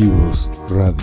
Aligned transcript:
Creativos 0.00 0.50
Radio. 0.70 0.96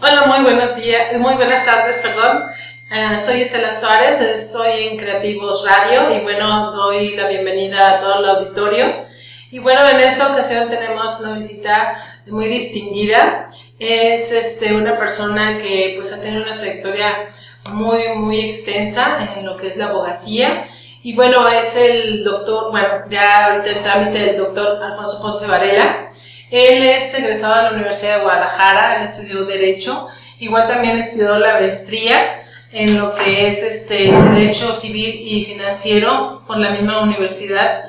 Hola, 0.00 0.26
muy 0.26 0.42
buenos 0.42 0.74
días, 0.74 1.12
muy 1.18 1.34
buenas 1.34 1.66
tardes, 1.66 1.98
perdón. 1.98 2.44
Eh, 2.90 3.18
soy 3.18 3.42
Estela 3.42 3.70
Suárez, 3.70 4.22
estoy 4.22 4.84
en 4.84 4.96
Creativos 4.96 5.66
Radio 5.68 6.16
y 6.16 6.22
bueno, 6.22 6.72
doy 6.72 7.14
la 7.14 7.28
bienvenida 7.28 7.90
a 7.90 7.98
todo 7.98 8.20
el 8.20 8.30
auditorio. 8.30 8.86
Y 9.50 9.58
bueno, 9.58 9.86
en 9.86 10.00
esta 10.00 10.28
ocasión 10.32 10.70
tenemos 10.70 11.20
una 11.20 11.34
visita 11.34 11.94
muy 12.28 12.48
distinguida. 12.48 13.50
Es 13.78 14.32
este, 14.32 14.74
una 14.74 14.96
persona 14.96 15.58
que 15.58 15.92
pues 15.96 16.10
ha 16.14 16.22
tenido 16.22 16.44
una 16.44 16.56
trayectoria 16.56 17.26
muy, 17.72 18.00
muy 18.16 18.40
extensa 18.40 19.28
en 19.36 19.44
lo 19.44 19.58
que 19.58 19.66
es 19.66 19.76
la 19.76 19.88
abogacía. 19.88 20.66
Y 21.02 21.14
bueno, 21.14 21.46
es 21.50 21.76
el 21.76 22.24
doctor, 22.24 22.70
bueno, 22.70 22.88
ya 23.10 23.52
ahorita 23.52 23.70
en 23.72 23.82
trámite 23.82 24.30
el 24.30 24.36
doctor 24.38 24.82
Alfonso 24.82 25.20
Ponce 25.20 25.46
Varela. 25.46 26.08
Él 26.50 26.82
es 26.82 27.14
egresado 27.14 27.56
de 27.56 27.62
la 27.62 27.70
Universidad 27.76 28.18
de 28.18 28.22
Guadalajara, 28.24 28.96
él 28.96 29.04
estudió 29.04 29.44
Derecho, 29.44 30.08
igual 30.40 30.66
también 30.66 30.98
estudió 30.98 31.38
la 31.38 31.60
maestría 31.60 32.42
en 32.72 32.98
lo 32.98 33.14
que 33.14 33.46
es 33.46 33.62
este 33.62 34.10
Derecho 34.10 34.74
Civil 34.74 35.20
y 35.22 35.44
Financiero 35.44 36.42
por 36.46 36.56
la 36.56 36.70
misma 36.70 37.02
universidad. 37.02 37.84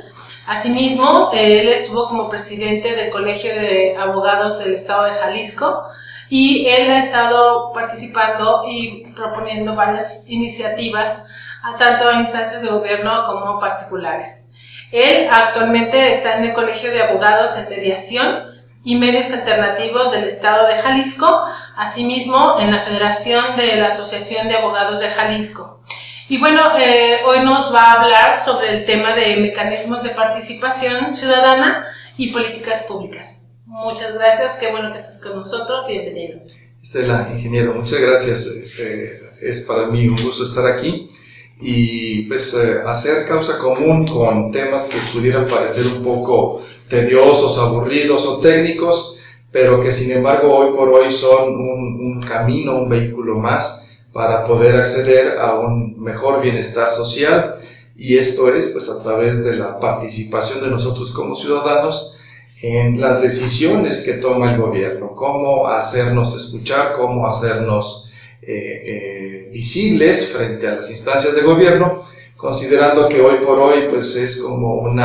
Asimismo, 0.47 1.31
él 1.33 1.69
estuvo 1.69 2.07
como 2.07 2.29
presidente 2.29 2.95
del 2.95 3.09
Colegio 3.09 3.53
de 3.53 3.95
Abogados 3.97 4.59
del 4.59 4.73
Estado 4.75 5.05
de 5.05 5.13
Jalisco 5.13 5.83
y 6.29 6.67
él 6.67 6.91
ha 6.91 6.99
estado 6.99 7.71
participando 7.73 8.63
y 8.67 9.11
proponiendo 9.13 9.73
varias 9.75 10.25
iniciativas 10.27 11.29
a 11.63 11.77
tanto 11.77 12.07
a 12.07 12.15
instancias 12.15 12.61
de 12.61 12.69
gobierno 12.69 13.23
como 13.25 13.59
particulares. 13.59 14.50
Él 14.91 15.27
actualmente 15.31 16.11
está 16.11 16.37
en 16.37 16.43
el 16.43 16.53
Colegio 16.53 16.91
de 16.91 17.01
Abogados 17.01 17.57
en 17.57 17.69
Mediación 17.69 18.43
y 18.83 18.97
Medios 18.97 19.31
Alternativos 19.31 20.11
del 20.11 20.25
Estado 20.25 20.67
de 20.67 20.77
Jalisco, 20.77 21.45
asimismo 21.77 22.57
en 22.59 22.71
la 22.71 22.79
Federación 22.79 23.55
de 23.55 23.77
la 23.77 23.87
Asociación 23.87 24.49
de 24.49 24.55
Abogados 24.55 24.99
de 24.99 25.09
Jalisco. 25.09 25.81
Y 26.27 26.39
bueno, 26.39 26.77
eh, 26.77 27.19
hoy 27.25 27.39
nos 27.39 27.73
va 27.73 27.83
a 27.83 28.01
hablar 28.01 28.41
sobre 28.41 28.69
el 28.69 28.85
tema 28.85 29.13
de 29.13 29.37
mecanismos 29.37 30.03
de 30.03 30.09
participación 30.09 31.15
ciudadana 31.15 31.85
y 32.17 32.31
políticas 32.33 32.83
públicas. 32.83 33.47
Muchas 33.65 34.13
gracias, 34.13 34.55
qué 34.55 34.71
bueno 34.71 34.91
que 34.91 34.97
estás 34.97 35.21
con 35.21 35.37
nosotros, 35.37 35.85
bienvenido. 35.87 36.41
Estela, 36.81 37.29
ingeniero, 37.31 37.73
muchas 37.73 37.99
gracias. 37.99 38.45
Eh, 38.79 39.21
es 39.41 39.61
para 39.61 39.87
mí 39.87 40.07
un 40.07 40.21
gusto 40.21 40.43
estar 40.43 40.67
aquí 40.67 41.09
y 41.61 42.23
pues 42.23 42.53
eh, 42.55 42.81
hacer 42.85 43.27
causa 43.27 43.59
común 43.59 44.05
con 44.07 44.51
temas 44.51 44.89
que 44.89 44.97
pudieran 45.13 45.47
parecer 45.47 45.85
un 45.85 46.03
poco 46.03 46.61
tediosos, 46.89 47.57
aburridos 47.59 48.25
o 48.25 48.39
técnicos, 48.39 49.19
pero 49.51 49.79
que 49.79 49.91
sin 49.91 50.11
embargo 50.11 50.55
hoy 50.55 50.75
por 50.75 50.89
hoy 50.89 51.11
son 51.11 51.53
un, 51.53 51.99
un 51.99 52.21
camino, 52.27 52.75
un 52.75 52.89
vehículo 52.89 53.37
más 53.37 53.91
para 54.11 54.43
poder 54.43 54.75
acceder 54.75 55.39
a 55.39 55.59
un 55.59 56.01
mejor 56.01 56.41
bienestar 56.41 56.89
social. 56.91 57.55
Y 57.95 58.17
esto 58.17 58.53
es 58.53 58.67
pues 58.67 58.89
a 58.89 59.03
través 59.03 59.45
de 59.45 59.57
la 59.57 59.77
participación 59.77 60.63
de 60.63 60.69
nosotros 60.69 61.11
como 61.11 61.35
ciudadanos 61.35 62.17
en 62.61 62.99
las 62.99 63.21
decisiones 63.21 64.03
que 64.03 64.13
toma 64.13 64.53
el 64.53 64.61
gobierno, 64.61 65.15
cómo 65.15 65.67
hacernos 65.67 66.35
escuchar, 66.35 66.93
cómo 66.93 67.27
hacernos 67.27 68.13
eh, 68.41 68.83
eh, 68.85 69.20
visibles 69.51 70.33
frente 70.33 70.67
a 70.67 70.75
las 70.75 70.89
instancias 70.89 71.35
de 71.35 71.41
gobierno, 71.41 72.01
considerando 72.37 73.07
que 73.07 73.21
hoy 73.21 73.43
por 73.45 73.59
hoy 73.59 73.87
pues 73.89 74.15
es 74.15 74.41
como 74.41 74.75
un 74.75 74.99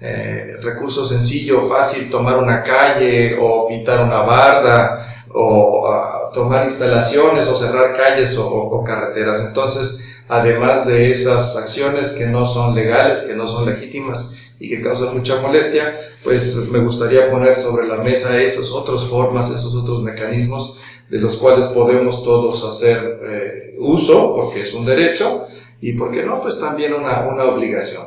eh, 0.00 0.56
recurso 0.60 1.06
sencillo, 1.06 1.62
fácil 1.62 2.10
tomar 2.10 2.36
una 2.36 2.62
calle 2.62 3.38
o 3.40 3.66
pintar 3.66 4.04
una 4.04 4.22
barda 4.22 5.24
o 5.32 5.88
ah, 5.88 6.30
tomar 6.32 6.64
instalaciones 6.64 7.48
o 7.48 7.56
cerrar 7.56 7.94
calles 7.94 8.36
o, 8.38 8.82
carreteras. 8.84 9.46
Entonces, 9.48 10.22
además 10.28 10.86
de 10.86 11.10
esas 11.10 11.56
acciones 11.56 12.12
que 12.12 12.26
no 12.26 12.44
son 12.44 12.74
legales, 12.74 13.22
que 13.22 13.34
no 13.34 13.46
son 13.46 13.66
legítimas 13.66 14.52
y 14.58 14.68
que 14.68 14.82
causan 14.82 15.16
mucha 15.16 15.40
molestia, 15.40 15.94
pues 16.24 16.68
me 16.70 16.80
gustaría 16.80 17.30
poner 17.30 17.54
sobre 17.54 17.86
la 17.86 17.96
mesa 17.96 18.40
esas 18.40 18.70
otras 18.70 19.04
formas, 19.04 19.50
esos 19.50 19.74
otros 19.74 20.02
mecanismos 20.02 20.80
de 21.08 21.18
los 21.18 21.36
cuales 21.36 21.66
podemos 21.68 22.24
todos 22.24 22.64
hacer 22.64 23.20
eh, 23.24 23.76
uso, 23.78 24.34
porque 24.34 24.62
es 24.62 24.74
un 24.74 24.84
derecho, 24.84 25.46
y 25.80 25.92
porque 25.92 26.22
no, 26.22 26.40
pues 26.40 26.58
también 26.60 26.94
una, 26.94 27.28
una 27.28 27.44
obligación. 27.44 28.02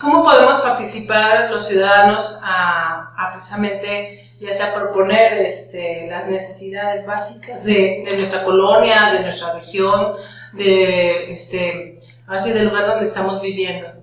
¿Cómo 0.00 0.24
podemos 0.24 0.58
participar 0.58 1.50
los 1.50 1.68
ciudadanos 1.68 2.40
a, 2.42 3.12
a 3.16 3.32
precisamente, 3.32 4.34
ya 4.40 4.52
sea 4.52 4.74
proponer 4.74 5.44
este, 5.44 6.06
las 6.08 6.28
necesidades 6.28 7.06
básicas 7.06 7.64
de, 7.64 8.02
de, 8.04 8.16
nuestra 8.16 8.42
colonia, 8.42 9.12
de 9.12 9.20
nuestra 9.20 9.54
región, 9.54 10.12
de, 10.54 11.30
este, 11.30 11.98
así 12.26 12.52
del 12.52 12.68
lugar 12.68 12.86
donde 12.86 13.04
estamos 13.04 13.40
viviendo? 13.42 13.99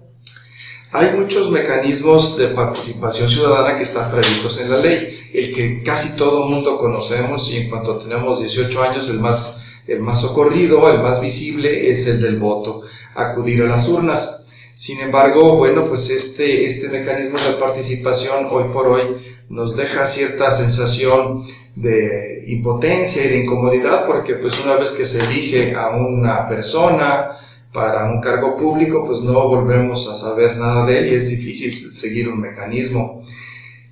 Hay 0.92 1.12
muchos 1.18 1.52
mecanismos 1.52 2.38
de 2.38 2.48
participación 2.48 3.30
ciudadana 3.30 3.76
que 3.76 3.84
están 3.84 4.10
previstos 4.10 4.62
en 4.62 4.72
la 4.72 4.78
ley. 4.78 5.30
El 5.34 5.54
que 5.54 5.84
casi 5.84 6.18
todo 6.18 6.48
mundo 6.48 6.78
conocemos 6.78 7.52
y 7.52 7.58
en 7.58 7.70
cuanto 7.70 7.98
tenemos 7.98 8.40
18 8.40 8.84
años 8.84 9.10
el 9.10 9.20
más, 9.20 9.82
el 9.86 10.00
más 10.02 10.22
socorrido, 10.22 10.90
el 10.90 11.02
más 11.02 11.20
visible 11.20 11.92
es 11.92 12.08
el 12.08 12.22
del 12.22 12.40
voto, 12.40 12.84
acudir 13.16 13.64
a 13.64 13.66
las 13.66 13.90
urnas. 13.90 14.46
Sin 14.76 15.02
embargo, 15.02 15.58
bueno, 15.58 15.86
pues 15.86 16.10
este, 16.10 16.66
este 16.66 16.88
mecanismo 16.88 17.38
de 17.38 17.60
participación 17.60 18.48
hoy 18.50 18.66
por 18.72 18.88
hoy 18.88 19.18
nos 19.50 19.76
deja 19.76 20.08
cierta 20.08 20.54
sensación 20.54 21.44
de 21.76 22.46
impotencia 22.48 23.26
y 23.26 23.28
de 23.28 23.44
incomodidad 23.44 24.06
porque 24.06 24.36
pues 24.36 24.58
una 24.64 24.76
vez 24.76 24.94
que 24.94 25.06
se 25.06 25.24
elige 25.26 25.76
a 25.76 25.90
una 25.90 26.48
persona, 26.48 27.38
para 27.74 28.06
un 28.06 28.22
cargo 28.22 28.56
público, 28.56 29.06
pues 29.06 29.22
no 29.22 29.48
volvemos 29.48 30.10
a 30.10 30.16
saber 30.16 30.58
nada 30.58 30.86
de 30.86 31.00
él 31.00 31.08
y 31.08 31.16
es 31.16 31.30
difícil 31.30 31.74
seguir 31.74 32.30
un 32.30 32.40
mecanismo. 32.40 33.22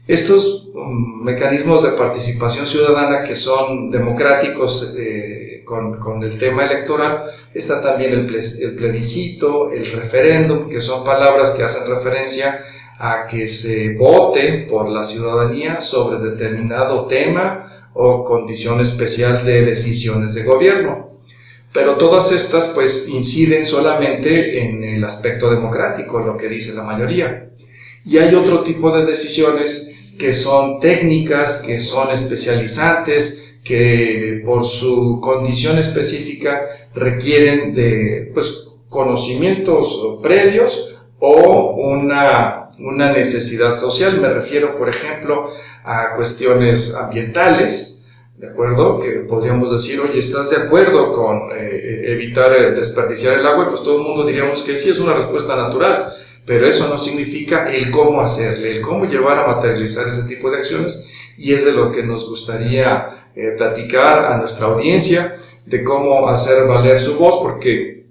Estos 0.07 0.69
um, 0.73 1.23
mecanismos 1.23 1.83
de 1.83 1.97
participación 1.97 2.67
ciudadana 2.67 3.23
que 3.23 3.35
son 3.35 3.89
democráticos 3.89 4.95
eh, 4.99 5.63
con, 5.65 6.23
el 6.23 6.37
tema 6.37 6.65
electoral, 6.65 7.23
está 7.53 7.81
también 7.81 8.13
el, 8.13 8.29
el 8.29 8.75
plebiscito, 8.75 9.71
el 9.71 9.85
referéndum, 9.87 10.69
que 10.69 10.79
son 10.79 11.03
palabras 11.03 11.51
que 11.51 11.63
hacen 11.63 11.91
referencia 11.93 12.59
a 12.99 13.25
que 13.27 13.47
se 13.47 13.95
vote 13.95 14.67
por 14.69 14.89
la 14.89 15.03
ciudadanía 15.03 15.81
sobre 15.81 16.29
determinado 16.29 17.07
tema 17.07 17.65
o 17.93 18.23
condición 18.23 18.79
especial 18.79 19.43
de 19.43 19.65
decisiones 19.65 20.35
de 20.35 20.43
gobierno 20.43 21.04
pero 21.75 21.97
todas 21.97 22.31
estas 22.31 22.69
pues 22.69 23.09
inciden 23.09 23.65
solamente 23.65 24.61
en 24.61 24.81
el 24.81 25.03
aspecto 25.03 25.51
democrático, 25.51 26.19
lo 26.19 26.37
que 26.37 26.47
dice 26.47 26.73
la 26.73 26.83
mayoría. 26.83 27.49
Y 28.05 28.17
hay 28.17 28.33
otro 28.33 28.63
tipo 28.63 28.97
de 28.97 29.05
decisiones 29.05 30.13
que 30.17 30.33
son 30.33 30.79
técnicas, 30.79 31.63
que 31.63 31.81
son 31.81 32.11
especializantes, 32.11 33.57
que 33.61 34.41
por 34.45 34.65
su 34.65 35.19
condición 35.21 35.77
específica 35.77 36.61
requieren 36.93 37.75
de 37.75 38.31
pues, 38.33 38.71
conocimientos 38.87 40.19
previos 40.23 41.01
o 41.19 41.71
una, 41.71 42.69
una 42.79 43.11
necesidad 43.11 43.75
social. 43.75 44.21
Me 44.21 44.29
refiero, 44.29 44.77
por 44.77 44.87
ejemplo, 44.87 45.49
a 45.83 46.15
cuestiones 46.15 46.95
ambientales, 46.95 47.94
¿de 48.37 48.47
acuerdo? 48.47 48.99
Que 48.99 49.11
podríamos 49.27 49.71
decir, 49.71 49.99
oye, 49.99 50.19
¿estás 50.19 50.49
de 50.49 50.57
acuerdo 50.57 51.11
con 51.13 51.37
eh, 51.51 51.69
eh, 51.71 52.01
evitar 52.11 52.53
eh, 52.53 52.71
desperdiciar 52.71 53.39
el 53.39 53.47
agua? 53.47 53.69
Pues 53.69 53.81
todo 53.81 53.97
el 53.97 54.03
mundo 54.03 54.25
diríamos 54.25 54.63
que 54.63 54.75
sí, 54.75 54.89
es 54.89 54.99
una 54.99 55.13
respuesta 55.13 55.55
natural, 55.55 56.13
pero 56.45 56.67
eso 56.67 56.89
no 56.89 56.97
significa 56.97 57.73
el 57.73 57.89
cómo 57.91 58.21
hacerle, 58.21 58.71
el 58.71 58.81
cómo 58.81 59.05
llevar 59.05 59.39
a 59.39 59.47
materializar 59.47 60.07
ese 60.07 60.27
tipo 60.27 60.51
de 60.51 60.57
acciones, 60.57 61.33
y 61.37 61.53
es 61.53 61.65
de 61.65 61.73
lo 61.73 61.91
que 61.91 62.03
nos 62.03 62.29
gustaría 62.29 63.09
platicar 63.57 64.31
a 64.31 64.37
nuestra 64.37 64.67
audiencia, 64.67 65.35
de 65.65 65.83
cómo 65.83 66.29
hacer 66.29 66.67
valer 66.67 66.97
su 66.97 67.17
voz, 67.17 67.39
porque 67.41 68.05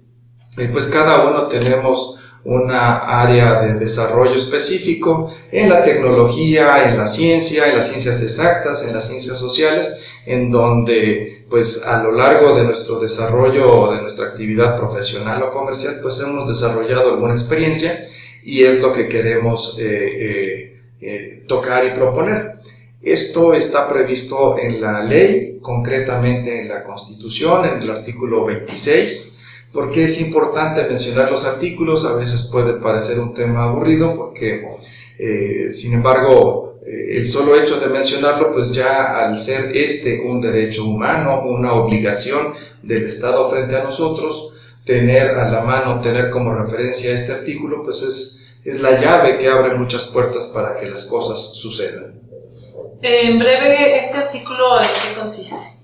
pues 0.71 0.87
cada 0.87 1.25
uno 1.27 1.47
tenemos 1.47 2.19
una 2.43 2.97
área 3.21 3.61
de 3.61 3.73
desarrollo 3.73 4.35
específico 4.35 5.33
en 5.51 5.69
la 5.69 5.83
tecnología, 5.83 6.87
en 6.87 6.97
la 6.97 7.07
ciencia, 7.07 7.67
en 7.67 7.77
las 7.77 7.87
ciencias 7.87 8.21
exactas, 8.21 8.87
en 8.87 8.93
las 8.93 9.07
ciencias 9.07 9.39
sociales, 9.39 10.14
en 10.25 10.49
donde 10.49 11.45
pues 11.49 11.85
a 11.85 12.03
lo 12.03 12.11
largo 12.11 12.57
de 12.57 12.63
nuestro 12.63 12.99
desarrollo 12.99 13.71
o 13.71 13.93
de 13.93 14.01
nuestra 14.01 14.27
actividad 14.27 14.77
profesional 14.77 15.43
o 15.43 15.51
comercial 15.51 15.99
pues 16.01 16.19
hemos 16.19 16.47
desarrollado 16.47 17.13
alguna 17.13 17.33
experiencia 17.33 18.07
y 18.43 18.63
es 18.63 18.81
lo 18.81 18.93
que 18.93 19.07
queremos 19.07 19.77
eh, 19.79 19.85
eh, 19.85 20.81
eh, 21.01 21.43
tocar 21.47 21.85
y 21.85 21.91
proponer. 21.93 22.53
Esto 23.01 23.53
está 23.53 23.87
previsto 23.87 24.57
en 24.57 24.81
la 24.81 25.03
ley, 25.03 25.59
concretamente 25.61 26.61
en 26.61 26.67
la 26.67 26.83
Constitución, 26.83 27.65
en 27.65 27.81
el 27.81 27.89
artículo 27.91 28.45
26. 28.45 29.39
¿Por 29.71 29.91
qué 29.91 30.05
es 30.05 30.21
importante 30.21 30.87
mencionar 30.87 31.29
los 31.29 31.45
artículos? 31.45 32.05
A 32.05 32.15
veces 32.15 32.49
puede 32.51 32.73
parecer 32.73 33.19
un 33.19 33.33
tema 33.33 33.65
aburrido 33.65 34.15
porque, 34.15 34.65
sin 35.71 35.93
embargo, 35.93 36.64
Eh, 36.64 36.64
el 36.85 37.27
solo 37.27 37.59
hecho 37.59 37.79
de 37.79 37.87
mencionarlo, 37.87 38.51
pues 38.51 38.73
ya 38.73 39.17
al 39.17 39.37
ser 39.37 39.75
este 39.75 40.21
un 40.21 40.39
derecho 40.39 40.85
humano, 40.85 41.41
una 41.43 41.73
obligación 41.73 42.53
del 42.83 43.05
Estado 43.05 43.49
frente 43.49 43.75
a 43.75 43.83
nosotros, 43.83 44.53
tener 44.85 45.31
a 45.31 45.49
la 45.49 45.61
mano, 45.61 45.99
tener 45.99 46.29
como 46.29 46.53
referencia 46.53 47.11
este 47.11 47.33
artículo, 47.33 47.83
pues 47.83 48.03
es, 48.03 48.59
es 48.63 48.81
la 48.81 48.99
llave 48.99 49.39
que 49.39 49.47
abre 49.47 49.75
muchas 49.75 50.05
puertas 50.05 50.45
para 50.53 50.75
que 50.75 50.85
las 50.85 51.05
cosas 51.05 51.55
sucedan. 51.55 52.21
En 53.01 53.39
breve, 53.39 53.97
¿este 53.97 54.17
artículo 54.17 54.79
en 54.79 54.87
qué 54.87 55.19
consiste? 55.19 55.75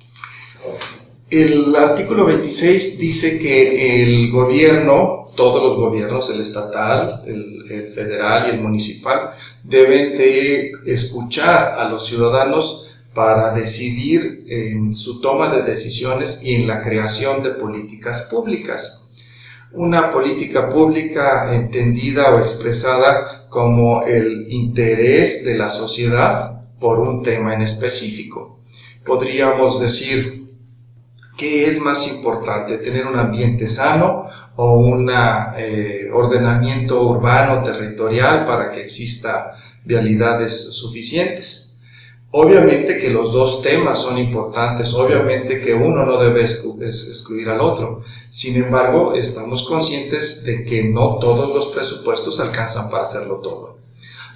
El 1.31 1.73
artículo 1.73 2.25
26 2.25 2.99
dice 2.99 3.39
que 3.39 4.03
el 4.03 4.29
gobierno, 4.31 5.29
todos 5.33 5.63
los 5.63 5.77
gobiernos, 5.77 6.29
el 6.29 6.41
estatal, 6.41 7.23
el, 7.25 7.89
federal 7.95 8.47
y 8.47 8.55
el 8.55 8.61
municipal, 8.61 9.31
deben 9.63 10.13
de 10.13 10.73
escuchar 10.85 11.75
a 11.79 11.87
los 11.87 12.05
ciudadanos 12.05 12.91
para 13.13 13.53
decidir 13.53 14.43
en 14.49 14.93
su 14.93 15.21
toma 15.21 15.47
de 15.47 15.61
decisiones 15.61 16.43
y 16.43 16.55
en 16.55 16.67
la 16.67 16.83
creación 16.83 17.41
de 17.41 17.51
políticas 17.51 18.27
públicas. 18.29 19.29
Una 19.71 20.09
política 20.09 20.67
pública 20.67 21.55
entendida 21.55 22.29
o 22.35 22.39
expresada 22.39 23.47
como 23.47 24.03
el 24.03 24.51
interés 24.51 25.45
de 25.45 25.57
la 25.57 25.69
sociedad 25.69 26.61
por 26.77 26.99
un 26.99 27.23
tema 27.23 27.53
en 27.53 27.61
específico. 27.61 28.59
Podríamos 29.05 29.79
decir, 29.79 30.40
¿Qué 31.41 31.65
es 31.65 31.81
más 31.81 32.07
importante? 32.07 32.77
¿Tener 32.77 33.07
un 33.07 33.17
ambiente 33.17 33.67
sano 33.67 34.25
o 34.57 34.73
un 34.73 35.09
eh, 35.57 36.07
ordenamiento 36.13 37.01
urbano 37.01 37.63
territorial 37.63 38.45
para 38.45 38.71
que 38.71 38.81
exista 38.81 39.57
vialidades 39.83 40.53
suficientes? 40.75 41.79
Obviamente 42.29 42.99
que 42.99 43.09
los 43.09 43.33
dos 43.33 43.63
temas 43.63 43.97
son 43.97 44.19
importantes, 44.19 44.93
obviamente 44.93 45.59
que 45.61 45.73
uno 45.73 46.05
no 46.05 46.17
debe 46.17 46.43
excluir 46.43 47.49
al 47.49 47.61
otro. 47.61 48.03
Sin 48.29 48.63
embargo, 48.63 49.15
estamos 49.15 49.67
conscientes 49.67 50.43
de 50.43 50.63
que 50.63 50.83
no 50.83 51.17
todos 51.17 51.49
los 51.49 51.69
presupuestos 51.69 52.39
alcanzan 52.39 52.91
para 52.91 53.01
hacerlo 53.01 53.37
todo. 53.37 53.79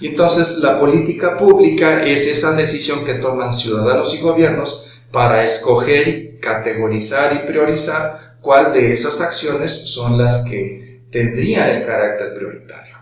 Y 0.02 0.08
entonces 0.08 0.58
la 0.58 0.80
política 0.80 1.38
pública 1.38 2.04
es 2.04 2.26
esa 2.26 2.56
decisión 2.56 3.06
que 3.06 3.14
toman 3.14 3.54
ciudadanos 3.54 4.16
y 4.16 4.22
gobiernos 4.22 4.88
para 5.12 5.46
escoger 5.46 6.25
categorizar 6.46 7.34
y 7.34 7.48
priorizar 7.48 8.38
cuál 8.40 8.72
de 8.72 8.94
esas 8.94 9.20
acciones 9.20 9.72
son 9.72 10.18
las 10.18 10.46
que 10.48 11.02
tendrían 11.12 11.70
el 11.72 11.86
carácter 11.86 12.34
prioritario. 12.36 12.96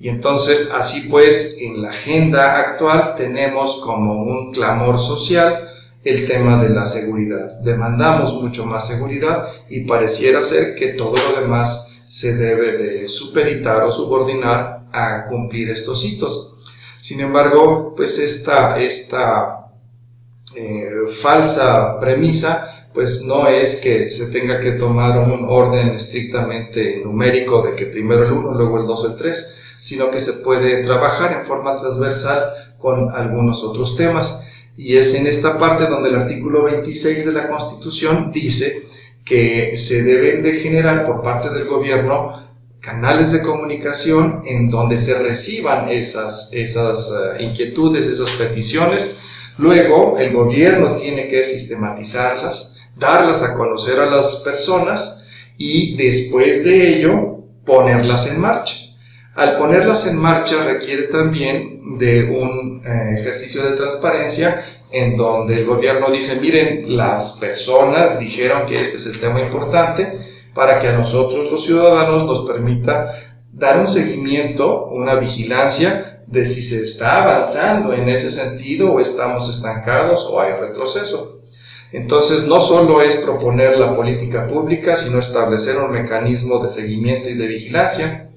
Y 0.00 0.08
entonces, 0.08 0.72
así 0.74 1.08
pues, 1.08 1.58
en 1.60 1.82
la 1.82 1.90
agenda 1.90 2.58
actual 2.58 3.14
tenemos 3.16 3.80
como 3.84 4.22
un 4.22 4.52
clamor 4.52 4.98
social 4.98 5.68
el 6.02 6.26
tema 6.26 6.60
de 6.62 6.70
la 6.70 6.84
seguridad. 6.84 7.60
Demandamos 7.60 8.42
mucho 8.42 8.64
más 8.64 8.88
seguridad 8.88 9.46
y 9.68 9.84
pareciera 9.84 10.42
ser 10.42 10.74
que 10.74 10.94
todo 10.94 11.14
lo 11.16 11.40
demás 11.40 12.02
se 12.08 12.36
debe 12.36 12.78
de 12.78 13.08
supeditar 13.08 13.84
o 13.84 13.90
subordinar 13.90 14.86
a 14.90 15.26
cumplir 15.26 15.70
estos 15.70 16.04
hitos. 16.04 16.54
Sin 16.98 17.20
embargo, 17.20 17.94
pues 17.94 18.18
esta, 18.18 18.80
esta 18.80 19.60
eh, 20.56 20.90
falsa 21.08 21.98
premisa 21.98 22.69
pues 22.92 23.24
no 23.26 23.48
es 23.48 23.80
que 23.80 24.10
se 24.10 24.32
tenga 24.32 24.58
que 24.60 24.72
tomar 24.72 25.18
un 25.18 25.46
orden 25.48 25.90
estrictamente 25.90 27.00
numérico 27.04 27.62
de 27.62 27.74
que 27.74 27.86
primero 27.86 28.26
el 28.26 28.32
1, 28.32 28.54
luego 28.54 28.80
el 28.80 28.86
2 28.86 29.04
o 29.04 29.06
el 29.08 29.16
3, 29.16 29.56
sino 29.78 30.10
que 30.10 30.20
se 30.20 30.42
puede 30.44 30.82
trabajar 30.82 31.32
en 31.32 31.44
forma 31.44 31.76
transversal 31.76 32.52
con 32.78 33.14
algunos 33.14 33.62
otros 33.64 33.96
temas. 33.96 34.48
Y 34.76 34.96
es 34.96 35.14
en 35.14 35.26
esta 35.26 35.58
parte 35.58 35.86
donde 35.86 36.08
el 36.08 36.16
artículo 36.16 36.64
26 36.64 37.26
de 37.26 37.32
la 37.32 37.48
Constitución 37.48 38.32
dice 38.32 38.82
que 39.24 39.76
se 39.76 40.02
deben 40.02 40.42
de 40.42 40.54
generar 40.54 41.06
por 41.06 41.22
parte 41.22 41.50
del 41.50 41.68
gobierno 41.68 42.50
canales 42.80 43.32
de 43.32 43.42
comunicación 43.42 44.42
en 44.46 44.70
donde 44.70 44.96
se 44.96 45.22
reciban 45.22 45.90
esas, 45.90 46.52
esas 46.54 47.12
eh, 47.12 47.44
inquietudes, 47.44 48.06
esas 48.06 48.30
peticiones. 48.32 49.18
Luego 49.58 50.18
el 50.18 50.32
gobierno 50.32 50.96
tiene 50.96 51.28
que 51.28 51.44
sistematizarlas, 51.44 52.79
darlas 53.00 53.42
a 53.42 53.56
conocer 53.56 53.98
a 53.98 54.06
las 54.06 54.42
personas 54.44 55.26
y 55.58 55.96
después 55.96 56.64
de 56.64 56.96
ello 56.96 57.38
ponerlas 57.64 58.30
en 58.32 58.40
marcha. 58.40 58.74
Al 59.34 59.56
ponerlas 59.56 60.06
en 60.06 60.18
marcha 60.18 60.56
requiere 60.64 61.04
también 61.04 61.98
de 61.98 62.24
un 62.24 62.82
eh, 62.84 63.14
ejercicio 63.18 63.62
de 63.62 63.76
transparencia 63.76 64.64
en 64.92 65.16
donde 65.16 65.54
el 65.54 65.64
gobierno 65.64 66.10
dice, 66.10 66.40
miren, 66.40 66.96
las 66.96 67.38
personas 67.40 68.18
dijeron 68.18 68.66
que 68.66 68.80
este 68.80 68.98
es 68.98 69.06
el 69.06 69.20
tema 69.20 69.40
importante 69.40 70.18
para 70.54 70.78
que 70.78 70.88
a 70.88 70.92
nosotros 70.92 71.50
los 71.50 71.64
ciudadanos 71.64 72.24
nos 72.24 72.40
permita 72.40 73.14
dar 73.52 73.80
un 73.80 73.88
seguimiento, 73.88 74.86
una 74.86 75.14
vigilancia 75.16 76.22
de 76.26 76.46
si 76.46 76.62
se 76.62 76.84
está 76.84 77.22
avanzando 77.22 77.92
en 77.92 78.08
ese 78.08 78.30
sentido 78.30 78.92
o 78.92 79.00
estamos 79.00 79.48
estancados 79.48 80.28
o 80.30 80.40
hay 80.40 80.52
retroceso. 80.52 81.39
Entonces, 81.92 82.46
no 82.46 82.60
solo 82.60 83.02
es 83.02 83.16
proponer 83.16 83.78
la 83.78 83.94
política 83.94 84.46
pública, 84.46 84.96
sino 84.96 85.18
establecer 85.18 85.76
un 85.78 85.90
mecanismo 85.90 86.62
de 86.62 86.68
seguimiento 86.68 87.28
y 87.28 87.34
de 87.34 87.46
vigilancia. 87.48 88.30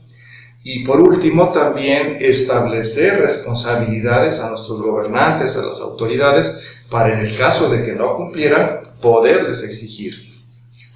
Y 0.64 0.84
por 0.86 1.00
último, 1.02 1.52
también 1.52 2.18
establecer 2.20 3.20
responsabilidades 3.20 4.42
a 4.42 4.50
nuestros 4.50 4.82
gobernantes, 4.82 5.58
a 5.58 5.66
las 5.66 5.82
autoridades, 5.82 6.80
para 6.90 7.14
en 7.14 7.20
el 7.20 7.38
caso 7.38 7.70
de 7.70 7.84
que 7.84 7.94
no 7.94 8.16
cumplieran, 8.16 8.80
poderles 9.02 9.64
exigir. 9.64 10.16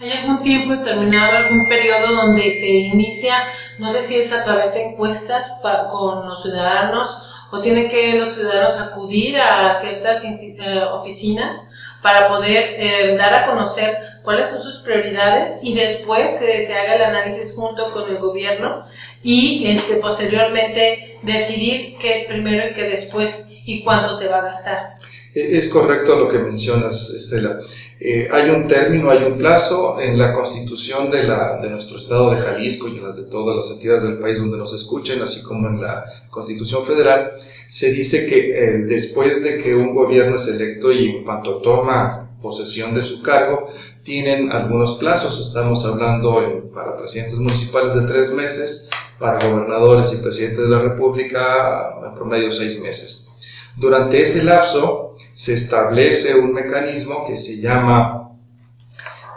¿Hay 0.01 0.11
algún 0.11 0.41
tiempo 0.41 0.75
determinado, 0.75 1.37
algún 1.37 1.67
periodo 1.67 2.15
donde 2.15 2.49
se 2.49 2.69
inicia, 2.69 3.35
no 3.77 3.89
sé 3.89 4.03
si 4.03 4.15
es 4.15 4.31
a 4.31 4.43
través 4.43 4.73
de 4.73 4.85
encuestas 4.85 5.59
con 5.91 6.27
los 6.27 6.41
ciudadanos 6.41 7.29
o 7.51 7.59
tienen 7.61 7.89
que 7.89 8.13
los 8.13 8.29
ciudadanos 8.29 8.79
acudir 8.79 9.37
a 9.37 9.71
ciertas 9.73 10.23
eh, 10.23 10.81
oficinas? 10.91 11.73
Para 12.07 12.29
poder 12.29 12.75
eh, 12.77 13.17
dar 13.17 13.33
a 13.33 13.47
conocer 13.47 13.97
cuáles 14.23 14.47
son 14.47 14.61
sus 14.61 14.77
prioridades 14.77 15.59
y 15.61 15.75
después 15.75 16.35
que 16.35 16.61
se 16.61 16.73
haga 16.73 16.95
el 16.95 17.01
análisis 17.01 17.53
junto 17.57 17.91
con 17.91 18.09
el 18.09 18.19
gobierno 18.19 18.85
y 19.23 19.67
este, 19.67 19.95
posteriormente 19.95 21.19
decidir 21.23 21.97
qué 21.99 22.13
es 22.13 22.23
primero 22.29 22.69
y 22.69 22.73
qué 22.73 22.83
después 22.83 23.59
y 23.65 23.83
cuánto 23.83 24.13
se 24.13 24.29
va 24.29 24.37
a 24.37 24.43
gastar. 24.43 24.93
E, 25.37 25.55
es 25.55 25.67
correcto 25.67 26.17
lo 26.17 26.27
que 26.27 26.39
mencionas, 26.39 27.11
Estela. 27.11 27.59
Eh, 27.99 28.27
hay 28.31 28.49
un 28.49 28.65
término, 28.65 29.11
hay 29.11 29.23
un 29.23 29.37
plazo 29.37 29.99
en 29.99 30.17
la 30.17 30.33
constitución 30.33 31.11
de, 31.11 31.25
la, 31.25 31.59
de 31.61 31.69
nuestro 31.69 31.97
estado 31.97 32.31
de 32.31 32.37
Jalisco 32.37 32.87
y 32.87 32.97
en 32.97 33.03
las 33.03 33.17
de 33.17 33.29
todas 33.29 33.55
las 33.55 33.69
entidades 33.71 34.03
del 34.03 34.17
país 34.17 34.39
donde 34.39 34.57
nos 34.57 34.73
escuchen, 34.73 35.21
así 35.21 35.43
como 35.43 35.67
en 35.67 35.79
la 35.79 36.03
constitución 36.31 36.83
federal, 36.83 37.33
se 37.69 37.91
dice 37.91 38.25
que 38.25 38.37
eh, 38.51 38.77
después 38.87 39.43
de 39.43 39.61
que 39.61 39.75
un 39.75 39.93
gobierno 39.93 40.37
es 40.37 40.47
electo 40.47 40.91
y 40.91 41.17
en 41.17 41.23
cuanto 41.23 41.57
toma 41.57 42.31
posesión 42.41 42.95
de 42.95 43.03
su 43.03 43.21
cargo, 43.21 43.67
tienen 44.03 44.51
algunos 44.51 44.97
plazos. 44.97 45.39
Estamos 45.39 45.85
hablando 45.85 46.71
para 46.73 46.97
presidentes 46.97 47.39
municipales 47.39 47.93
de 47.93 48.07
tres 48.07 48.33
meses, 48.33 48.89
para 49.19 49.39
gobernadores 49.47 50.13
y 50.13 50.23
presidentes 50.23 50.59
de 50.59 50.69
la 50.69 50.79
República 50.79 51.95
en 52.03 52.15
promedio 52.15 52.51
seis 52.51 52.81
meses. 52.81 53.33
Durante 53.75 54.21
ese 54.21 54.43
lapso 54.43 55.16
se 55.37 55.53
establece 55.53 56.39
un 56.39 56.51
mecanismo 56.51 57.23
que 57.27 57.37
se 57.37 57.61
llama 57.61 58.31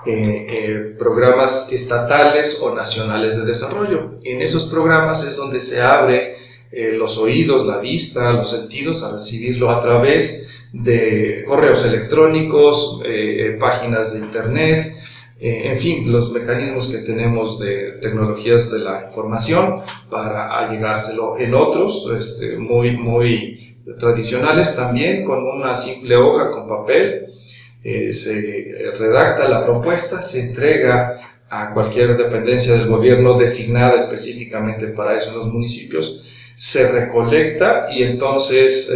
eh, 0.06 0.46
eh, 0.48 0.94
programas 0.98 1.70
estatales 1.74 2.58
o 2.62 2.74
nacionales 2.74 3.36
de 3.36 3.44
desarrollo. 3.44 4.18
En 4.24 4.40
esos 4.40 4.70
programas 4.70 5.26
es 5.26 5.36
donde 5.36 5.60
se 5.60 5.82
abre 5.82 6.36
eh, 6.72 6.92
los 6.96 7.18
oídos, 7.18 7.66
la 7.66 7.76
vista, 7.76 8.32
los 8.32 8.48
sentidos 8.48 9.04
a 9.04 9.12
recibirlo 9.12 9.68
a 9.68 9.78
través 9.82 10.64
de 10.72 11.44
correos 11.46 11.84
electrónicos, 11.84 13.02
páginas 13.58 14.14
de 14.14 14.20
internet, 14.20 14.94
en 15.40 15.76
fin, 15.76 16.10
los 16.10 16.32
mecanismos 16.32 16.88
que 16.88 16.98
tenemos 16.98 17.58
de 17.58 17.98
tecnologías 18.00 18.70
de 18.70 18.78
la 18.78 19.04
información 19.06 19.80
para 20.08 20.58
allegárselo 20.60 21.38
en 21.38 21.54
otros, 21.54 22.08
este, 22.16 22.56
muy, 22.56 22.96
muy 22.96 23.70
tradicionales 23.98 24.76
también 24.76 25.24
con 25.24 25.42
una 25.42 25.76
simple 25.76 26.16
hoja 26.16 26.50
con 26.50 26.68
papel. 26.68 27.26
Eh, 27.82 28.12
se 28.12 28.92
redacta 28.98 29.48
la 29.48 29.64
propuesta, 29.64 30.22
se 30.22 30.48
entrega 30.48 31.18
a 31.48 31.72
cualquier 31.72 32.16
dependencia 32.16 32.74
del 32.74 32.88
gobierno 32.88 33.38
designada 33.38 33.96
específicamente 33.96 34.88
para 34.88 35.16
eso 35.16 35.30
en 35.30 35.38
los 35.38 35.46
municipios, 35.48 36.26
se 36.56 36.92
recolecta 36.92 37.88
y 37.90 38.02
entonces 38.02 38.94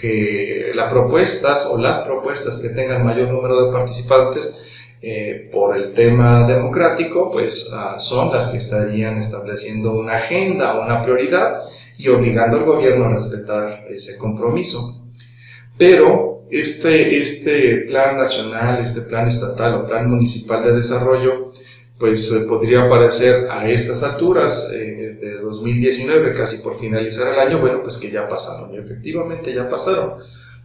que 0.00 0.70
las 0.74 0.90
propuestas 0.90 1.66
o 1.72 1.78
las 1.78 1.98
propuestas 2.06 2.62
que 2.62 2.70
tengan 2.70 3.04
mayor 3.04 3.28
número 3.28 3.66
de 3.66 3.72
participantes 3.72 4.60
eh, 5.02 5.48
por 5.50 5.78
el 5.78 5.94
tema 5.94 6.46
democrático, 6.46 7.32
pues 7.32 7.72
ah, 7.74 7.98
son 7.98 8.30
las 8.30 8.48
que 8.48 8.58
estarían 8.58 9.16
estableciendo 9.16 9.94
una 9.94 10.16
agenda, 10.16 10.78
una 10.78 11.00
prioridad 11.00 11.62
y 12.00 12.08
obligando 12.08 12.56
al 12.56 12.64
gobierno 12.64 13.04
a 13.04 13.12
respetar 13.12 13.84
ese 13.88 14.18
compromiso. 14.18 15.04
Pero 15.76 16.46
este, 16.50 17.18
este 17.18 17.84
plan 17.86 18.16
nacional, 18.16 18.80
este 18.82 19.02
plan 19.02 19.28
estatal 19.28 19.74
o 19.74 19.86
plan 19.86 20.08
municipal 20.08 20.64
de 20.64 20.72
desarrollo, 20.72 21.52
pues 21.98 22.32
eh, 22.32 22.46
podría 22.48 22.88
parecer 22.88 23.48
a 23.50 23.68
estas 23.68 24.02
alturas 24.02 24.72
eh, 24.74 25.18
de 25.20 25.38
2019, 25.40 26.32
casi 26.32 26.62
por 26.62 26.78
finalizar 26.78 27.34
el 27.34 27.40
año, 27.40 27.60
bueno, 27.60 27.82
pues 27.82 27.98
que 27.98 28.10
ya 28.10 28.26
pasaron, 28.26 28.74
y 28.74 28.78
efectivamente 28.78 29.54
ya 29.54 29.68
pasaron. 29.68 30.14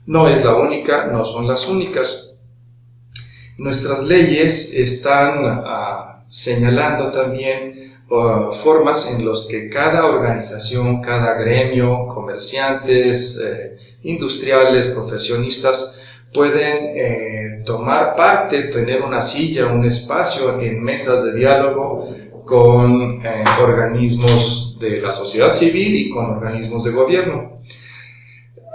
No 0.06 0.30
es 0.30 0.46
la 0.46 0.56
única, 0.56 1.08
no 1.08 1.25
son 1.25 1.48
las 1.48 1.68
únicas. 1.68 2.39
Nuestras 3.58 4.06
leyes 4.06 4.74
están 4.74 5.39
ah, 5.44 6.24
señalando 6.30 7.12
también 7.12 7.85
formas 8.08 9.12
en 9.12 9.28
las 9.28 9.46
que 9.46 9.70
cada 9.70 10.06
organización, 10.06 11.02
cada 11.02 11.34
gremio, 11.36 12.08
comerciantes, 12.08 13.42
eh, 13.44 13.78
industriales, 14.04 14.88
profesionistas, 14.88 16.02
pueden 16.34 16.92
eh, 16.96 17.64
tomar 17.66 18.16
parte, 18.16 18.64
tener 18.64 19.02
una 19.02 19.22
silla, 19.22 19.68
un 19.68 19.86
espacio 19.86 20.60
en 20.60 20.84
mesas 20.84 21.24
de 21.24 21.36
diálogo 21.36 22.10
con 22.46 23.26
eh, 23.26 23.44
organismos 23.62 24.78
de 24.80 25.02
la 25.02 25.12
sociedad 25.12 25.54
civil 25.54 25.96
y 25.96 26.10
con 26.10 26.26
organismos 26.26 26.84
de 26.84 26.92
gobierno. 26.92 27.56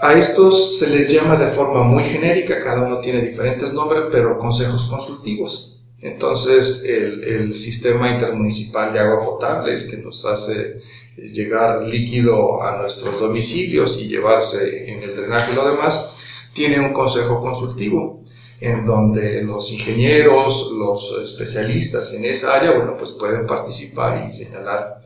A 0.03 0.15
estos 0.15 0.79
se 0.79 0.97
les 0.97 1.13
llama 1.13 1.37
de 1.37 1.47
forma 1.47 1.83
muy 1.83 2.03
genérica, 2.03 2.59
cada 2.59 2.81
uno 2.81 3.01
tiene 3.01 3.21
diferentes 3.21 3.75
nombres, 3.75 4.05
pero 4.11 4.39
consejos 4.39 4.89
consultivos. 4.89 5.70
Entonces, 6.02 6.85
el, 6.85 7.23
el 7.25 7.54
sistema 7.54 8.11
intermunicipal 8.11 8.92
de 8.92 9.00
agua 9.00 9.21
potable, 9.21 9.75
el 9.75 9.90
que 9.90 9.99
nos 9.99 10.25
hace 10.25 10.80
llegar 11.16 11.85
líquido 11.85 12.62
a 12.62 12.78
nuestros 12.78 13.21
domicilios 13.21 14.00
y 14.00 14.09
llevarse 14.09 14.90
en 14.90 15.02
el 15.02 15.14
drenaje 15.14 15.52
y 15.52 15.57
lo 15.57 15.69
demás, 15.69 16.49
tiene 16.54 16.80
un 16.80 16.92
consejo 16.92 17.40
consultivo 17.40 18.25
en 18.61 18.85
donde 18.85 19.42
los 19.42 19.73
ingenieros, 19.73 20.73
los 20.73 21.19
especialistas 21.23 22.14
en 22.14 22.26
esa 22.26 22.57
área, 22.57 22.73
bueno, 22.73 22.97
pues 22.97 23.12
pueden 23.12 23.47
participar 23.47 24.26
y 24.28 24.33
señalar. 24.33 25.00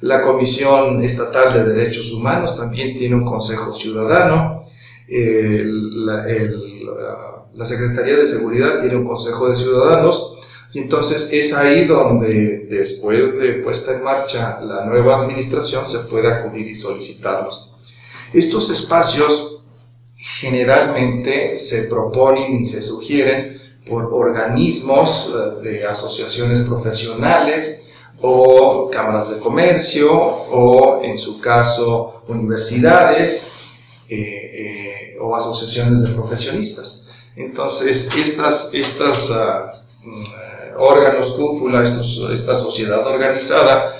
La 0.00 0.22
Comisión 0.22 1.02
Estatal 1.02 1.52
de 1.52 1.72
Derechos 1.72 2.12
Humanos 2.12 2.56
también 2.56 2.94
tiene 2.94 3.14
un 3.16 3.24
consejo 3.24 3.74
ciudadano. 3.74 4.60
La 7.54 7.66
Secretaría 7.66 8.16
de 8.16 8.26
Seguridad 8.26 8.80
tiene 8.80 8.96
un 8.96 9.06
consejo 9.06 9.48
de 9.48 9.56
ciudadanos. 9.56 10.38
Y 10.72 10.78
entonces 10.78 11.32
es 11.32 11.52
ahí 11.52 11.84
donde 11.84 12.66
después 12.70 13.38
de 13.38 13.54
puesta 13.54 13.94
en 13.94 14.04
marcha 14.04 14.58
la 14.62 14.86
nueva 14.86 15.18
administración 15.18 15.86
se 15.86 15.98
puede 16.10 16.32
acudir 16.32 16.66
y 16.66 16.74
solicitarlos. 16.74 17.74
Estos 18.32 18.70
espacios 18.70 19.64
generalmente 20.16 21.58
se 21.58 21.84
proponen 21.84 22.62
y 22.62 22.66
se 22.66 22.80
sugieren 22.80 23.60
por 23.86 24.04
organismos 24.12 25.34
eh, 25.34 25.62
de 25.62 25.86
asociaciones 25.86 26.62
profesionales 26.62 27.90
o 28.22 28.88
cámaras 28.90 29.34
de 29.34 29.40
comercio 29.40 30.12
o 30.12 31.02
en 31.02 31.18
su 31.18 31.40
caso 31.40 32.22
universidades 32.28 33.50
eh, 34.08 34.16
eh, 34.16 35.16
o 35.20 35.34
asociaciones 35.34 36.02
de 36.04 36.10
profesionistas. 36.10 37.01
Entonces, 37.36 38.14
estas, 38.16 38.74
estas 38.74 39.30
ah, 39.30 39.72
mm, 40.04 40.22
órganos 40.78 41.32
cúpula, 41.32 41.82
esta 41.82 42.54
sociedad 42.54 43.06
organizada, 43.06 43.92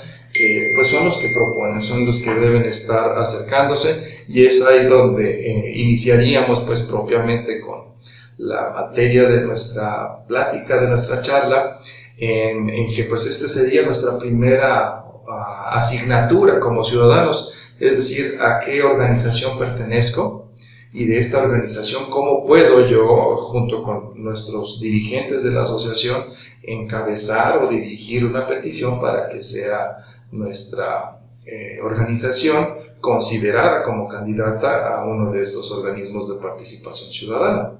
pues 0.75 0.89
son 0.89 1.05
los 1.05 1.17
que 1.17 1.29
proponen, 1.29 1.81
son 1.81 2.05
los 2.05 2.19
que 2.21 2.33
deben 2.33 2.63
estar 2.63 3.17
acercándose 3.17 4.23
y 4.27 4.45
es 4.45 4.65
ahí 4.65 4.85
donde 4.85 5.29
eh, 5.29 5.73
iniciaríamos 5.75 6.61
pues 6.61 6.83
propiamente 6.83 7.61
con 7.61 7.93
la 8.37 8.71
materia 8.71 9.23
de 9.23 9.41
nuestra 9.41 10.25
plática, 10.25 10.77
de 10.77 10.87
nuestra 10.87 11.21
charla, 11.21 11.77
en, 12.17 12.67
que 12.93 13.03
pues 13.03 13.27
esta 13.27 13.47
sería 13.47 13.83
nuestra 13.83 14.17
primera 14.17 15.03
ah, 15.29 15.71
asignatura 15.73 16.59
como 16.59 16.83
ciudadanos, 16.83 17.53
es 17.79 17.95
decir, 17.97 18.39
a 18.41 18.59
qué 18.59 18.81
organización 18.81 19.57
pertenezco 19.57 20.49
y 20.93 21.05
de 21.05 21.17
esta 21.17 21.41
organización 21.41 22.11
cómo 22.11 22.45
puedo 22.45 22.85
yo, 22.85 23.35
junto 23.35 23.81
con 23.81 24.23
nuestros 24.23 24.79
dirigentes 24.79 25.43
de 25.43 25.51
la 25.51 25.63
asociación, 25.63 26.25
encabezar 26.61 27.57
o 27.57 27.67
dirigir 27.67 28.25
una 28.25 28.47
petición 28.47 29.01
para 29.01 29.27
que 29.27 29.41
sea 29.41 29.97
nuestra 30.31 31.19
eh, 31.45 31.79
organización 31.81 32.75
considerada 33.01 33.83
como 33.83 34.07
candidata 34.07 34.95
a 34.95 35.05
uno 35.05 35.31
de 35.31 35.41
estos 35.41 35.71
organismos 35.71 36.29
de 36.29 36.41
participación 36.41 37.11
ciudadana. 37.11 37.71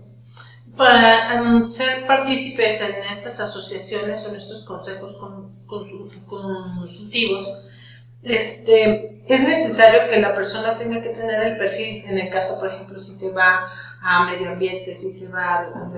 Para 0.75 1.63
ser 1.63 2.07
partícipes 2.07 2.81
en 2.81 2.95
estas 3.09 3.39
asociaciones 3.39 4.25
o 4.25 4.31
en 4.31 4.37
estos 4.37 4.65
consejos 4.65 5.15
consultivos, 5.67 7.69
este, 8.23 9.21
es 9.27 9.43
necesario 9.43 10.09
que 10.09 10.19
la 10.19 10.33
persona 10.33 10.77
tenga 10.77 11.01
que 11.01 11.09
tener 11.09 11.43
el 11.43 11.57
perfil, 11.57 12.03
en 12.05 12.17
el 12.17 12.29
caso, 12.29 12.59
por 12.59 12.69
ejemplo, 12.69 12.99
si 12.99 13.13
se 13.13 13.31
va 13.31 13.67
a 14.01 14.25
medio 14.25 14.51
ambiente, 14.51 14.95
si 14.95 15.11
se 15.11 15.31
va 15.31 15.59
a, 15.59 15.89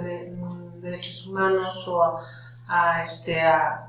derechos 0.82 1.28
humanos 1.28 1.88
o 1.88 2.20
a, 2.68 3.04
este, 3.04 3.40
a 3.42 3.86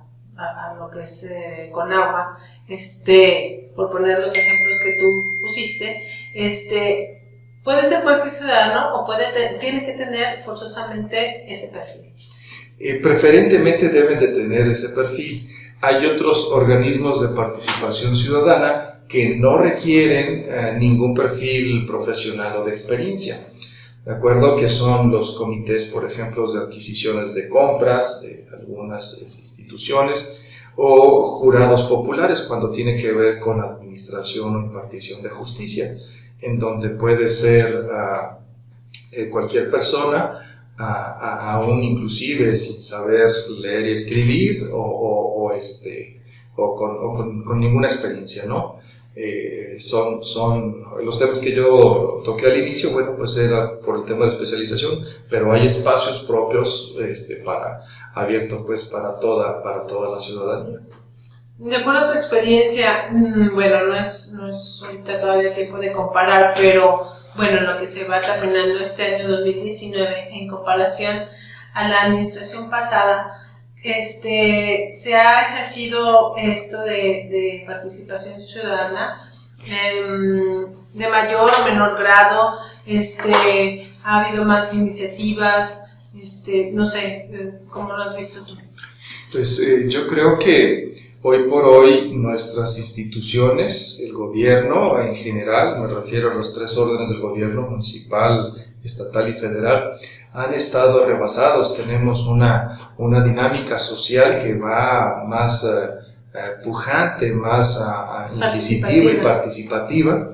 lo 0.79 0.91
que 0.91 1.03
es 1.03 1.31
eh, 1.31 1.71
con 1.73 1.93
agua, 1.93 2.39
este, 2.69 3.71
por 3.75 3.91
poner 3.91 4.19
los 4.19 4.37
ejemplos 4.37 4.79
que 4.83 4.99
tú 4.99 5.41
pusiste, 5.41 6.03
este, 6.35 7.23
puede 7.63 7.83
ser 7.85 8.03
cualquier 8.03 8.33
ciudadano 8.33 8.97
o 8.97 9.07
puede 9.07 9.25
tiene 9.59 9.85
que 9.85 9.93
tener 9.93 10.43
forzosamente 10.43 11.51
ese 11.53 11.77
perfil. 11.77 12.13
Eh, 12.79 13.01
preferentemente 13.03 13.89
deben 13.89 14.19
de 14.19 14.29
tener 14.29 14.69
ese 14.69 14.95
perfil. 14.95 15.51
Hay 15.81 16.07
otros 16.07 16.51
organismos 16.53 17.21
de 17.21 17.37
participación 17.37 18.17
ciudadana 18.17 19.03
que 19.09 19.37
no 19.37 19.59
requieren 19.59 20.47
eh, 20.49 20.77
ningún 20.79 21.15
perfil 21.15 21.87
profesional 21.87 22.57
o 22.57 22.65
de 22.65 22.71
experiencia. 22.71 23.37
¿De 24.05 24.15
acuerdo? 24.15 24.57
Que 24.57 24.69
son 24.69 25.11
los 25.11 25.37
comités, 25.37 25.87
por 25.87 26.05
ejemplo, 26.05 26.51
de 26.51 26.61
adquisiciones 26.61 27.35
de 27.35 27.49
compras 27.49 28.23
de 28.23 28.47
algunas 28.57 29.21
instituciones 29.21 30.37
o 30.77 31.29
jurados 31.29 31.83
populares 31.83 32.43
cuando 32.43 32.71
tiene 32.71 32.97
que 32.97 33.13
ver 33.13 33.41
con 33.41 33.61
administración 33.61 34.55
o 34.55 34.61
impartición 34.61 35.23
de 35.23 35.31
justicia, 35.31 35.87
en 36.41 36.59
donde 36.59 36.91
puede 36.91 37.29
ser 37.29 37.89
eh, 39.13 39.29
cualquier 39.31 39.71
persona, 39.71 40.56
aún 40.79 41.83
inclusive 41.83 42.55
sin 42.55 42.83
saber 42.83 43.31
leer 43.59 43.89
y 43.89 43.93
escribir 43.93 44.71
o, 44.73 45.53
este, 45.57 46.21
o 46.57 46.75
con, 46.75 47.45
con, 47.45 47.61
ninguna 47.61 47.89
experiencia, 47.89 48.45
¿no? 48.47 48.77
Eh, 49.15 49.77
son, 49.79 50.23
son 50.23 50.85
los 51.03 51.19
temas 51.19 51.41
que 51.41 51.55
yo 51.55 52.21
toqué 52.23 52.47
al 52.47 52.59
inicio, 52.59 52.93
bueno, 52.93 53.17
pues 53.17 53.39
era 53.39 53.81
por 53.81 54.01
el 54.01 54.05
tema 54.05 54.27
de 54.27 54.33
especialización, 54.33 55.03
pero 55.31 55.53
hay 55.53 55.67
espacios 55.67 56.25
propios 56.25 56.95
este, 57.01 57.37
para, 57.37 57.81
abiertos 58.15 58.63
pues 58.67 58.87
para 58.87 59.19
toda, 59.19 59.63
para 59.63 59.87
toda 59.87 60.11
la 60.11 60.21
ciudadanía. 60.21 60.81
De 61.59 61.75
acuerdo 61.75 62.01
a 62.01 62.13
tu 62.13 62.19
experiencia, 62.19 63.09
mm, 63.11 63.55
bueno, 63.55 63.87
no 63.87 63.97
es, 63.97 64.35
no 64.39 64.49
es 64.49 64.85
ahorita 64.85 65.19
todavía 65.19 65.55
tiempo 65.55 65.79
de 65.79 65.93
comparar, 65.93 66.53
pero 66.55 67.07
bueno, 67.37 67.61
lo 67.73 67.79
que 67.79 67.87
se 67.87 68.09
va 68.09 68.21
terminando 68.21 68.81
este 68.81 69.15
año 69.15 69.29
2019 69.29 70.29
en 70.33 70.49
comparación 70.49 71.25
a 71.75 71.89
la 71.89 72.03
administración 72.03 72.71
pasada, 72.71 73.33
este, 73.83 74.89
se 74.91 75.15
ha 75.15 75.43
ejercido 75.43 76.35
esto 76.37 76.81
de, 76.83 77.29
de 77.31 77.65
participación 77.67 78.43
ciudadana 78.43 79.23
de 80.95 81.09
mayor 81.09 81.51
o 81.51 81.65
menor 81.65 81.99
grado, 81.99 82.59
este, 82.87 83.91
ha 84.05 84.25
habido 84.25 84.45
más 84.45 84.73
iniciativas, 84.75 85.95
este, 86.19 86.71
no 86.73 86.87
sé, 86.87 87.29
eh, 87.31 87.59
¿cómo 87.69 87.93
lo 87.93 88.03
has 88.03 88.17
visto 88.17 88.45
tú? 88.45 88.57
Pues 89.33 89.61
eh, 89.61 89.87
yo 89.89 90.07
creo 90.07 90.39
que 90.39 90.91
hoy 91.29 91.49
por 91.49 91.65
hoy 91.65 92.13
nuestras 92.15 92.79
instituciones, 92.79 94.01
el 94.07 94.13
gobierno 94.13 95.01
en 95.01 95.13
general, 95.17 95.81
me 95.81 95.89
refiero 95.89 96.31
a 96.31 96.35
los 96.35 96.55
tres 96.55 96.79
órdenes 96.79 97.09
del 97.09 97.19
gobierno, 97.19 97.63
municipal, 97.63 98.55
estatal 98.85 99.29
y 99.29 99.35
federal, 99.35 99.91
han 100.33 100.55
estado 100.55 101.05
rebasados. 101.05 101.77
Tenemos 101.77 102.29
una, 102.29 102.93
una 102.99 103.25
dinámica 103.25 103.77
social 103.77 104.41
que 104.41 104.55
va 104.55 105.25
más 105.27 105.65
eh, 105.65 105.89
eh, 106.33 106.63
pujante, 106.63 107.33
más 107.33 107.85
uh, 107.85 108.33
inquisitiva 108.37 109.11
y 109.11 109.17
participativa. 109.17 110.31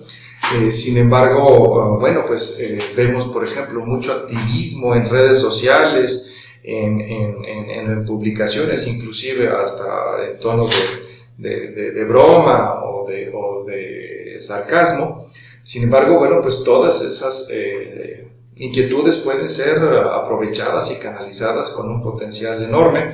Eh, 0.58 0.72
sin 0.72 0.98
embargo, 0.98 1.96
bueno, 2.00 2.22
pues 2.26 2.60
vemos, 2.94 3.28
por 3.28 3.44
ejemplo, 3.44 3.80
mucho 3.86 4.12
activismo 4.12 4.94
en 4.94 5.06
redes 5.06 5.38
sociales, 5.38 6.34
en, 6.62 7.00
en, 7.00 7.44
en, 7.44 7.90
en 7.90 8.04
publicaciones, 8.04 8.86
inclusive 8.86 9.48
hasta 9.48 10.24
en 10.28 10.40
tonos 10.40 10.70
de 10.70 11.02
de, 11.42 12.04
broma 12.04 12.84
o 12.84 13.06
de, 13.06 13.30
o 13.34 13.64
de, 13.64 14.36
sarcasmo. 14.40 15.26
Sin 15.62 15.84
embargo, 15.84 16.18
bueno, 16.18 16.40
pues 16.42 16.64
todas 16.64 17.02
esas 17.02 17.48
eh, 17.52 18.28
inquietudes 18.56 19.18
pueden 19.18 19.48
ser 19.48 19.78
aprovechadas 19.78 20.96
y 20.96 21.02
canalizadas 21.02 21.70
con 21.70 21.90
un 21.90 22.02
potencial 22.02 22.62
enorme 22.62 23.12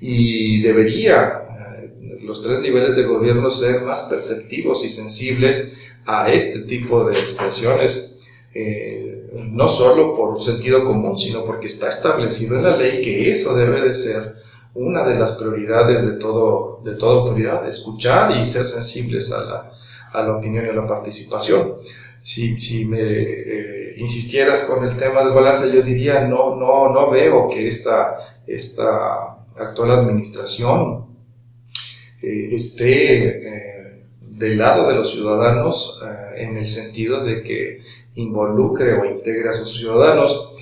y 0.00 0.62
debería 0.62 1.42
eh, 1.82 2.18
los 2.22 2.42
tres 2.42 2.60
niveles 2.60 2.96
de 2.96 3.02
gobierno 3.02 3.50
ser 3.50 3.82
más 3.82 4.02
perceptivos 4.02 4.84
y 4.84 4.88
sensibles 4.88 5.82
a 6.06 6.32
este 6.32 6.60
tipo 6.60 7.04
de 7.04 7.12
expresiones, 7.12 8.20
eh, 8.54 9.09
no 9.32 9.68
solo 9.68 10.14
por 10.14 10.38
sentido 10.38 10.84
común, 10.84 11.16
sino 11.16 11.44
porque 11.44 11.68
está 11.68 11.88
establecido 11.88 12.56
en 12.56 12.64
la 12.64 12.76
ley 12.76 13.00
que 13.00 13.30
eso 13.30 13.54
debe 13.54 13.80
de 13.80 13.94
ser 13.94 14.36
una 14.74 15.04
de 15.04 15.18
las 15.18 15.38
prioridades 15.38 16.06
de, 16.06 16.18
todo, 16.18 16.80
de 16.84 16.94
toda 16.96 17.20
autoridad, 17.20 17.66
escuchar 17.68 18.36
y 18.36 18.44
ser 18.44 18.64
sensibles 18.64 19.32
a 19.32 19.44
la, 19.44 19.72
a 20.12 20.22
la 20.22 20.36
opinión 20.36 20.66
y 20.66 20.68
a 20.68 20.72
la 20.72 20.86
participación. 20.86 21.76
Si, 22.20 22.58
si 22.58 22.84
me 22.86 23.00
eh, 23.00 23.94
insistieras 23.96 24.64
con 24.64 24.86
el 24.86 24.96
tema 24.96 25.24
del 25.24 25.32
balance, 25.32 25.74
yo 25.74 25.82
diría, 25.82 26.26
no, 26.26 26.56
no, 26.56 26.92
no 26.92 27.10
veo 27.10 27.48
que 27.48 27.66
esta, 27.66 28.42
esta 28.46 29.38
actual 29.56 29.92
administración 29.92 31.06
eh, 32.22 32.50
esté 32.52 33.24
eh, 33.26 34.06
del 34.20 34.58
lado 34.58 34.88
de 34.88 34.94
los 34.94 35.10
ciudadanos 35.10 36.02
en 36.36 36.56
el 36.56 36.66
sentido 36.66 37.24
de 37.24 37.42
que 37.42 37.80
involucre 38.20 38.94
o 38.94 39.04
integre 39.04 39.48
a 39.48 39.52
sus 39.52 39.78
ciudadanos, 39.78 40.54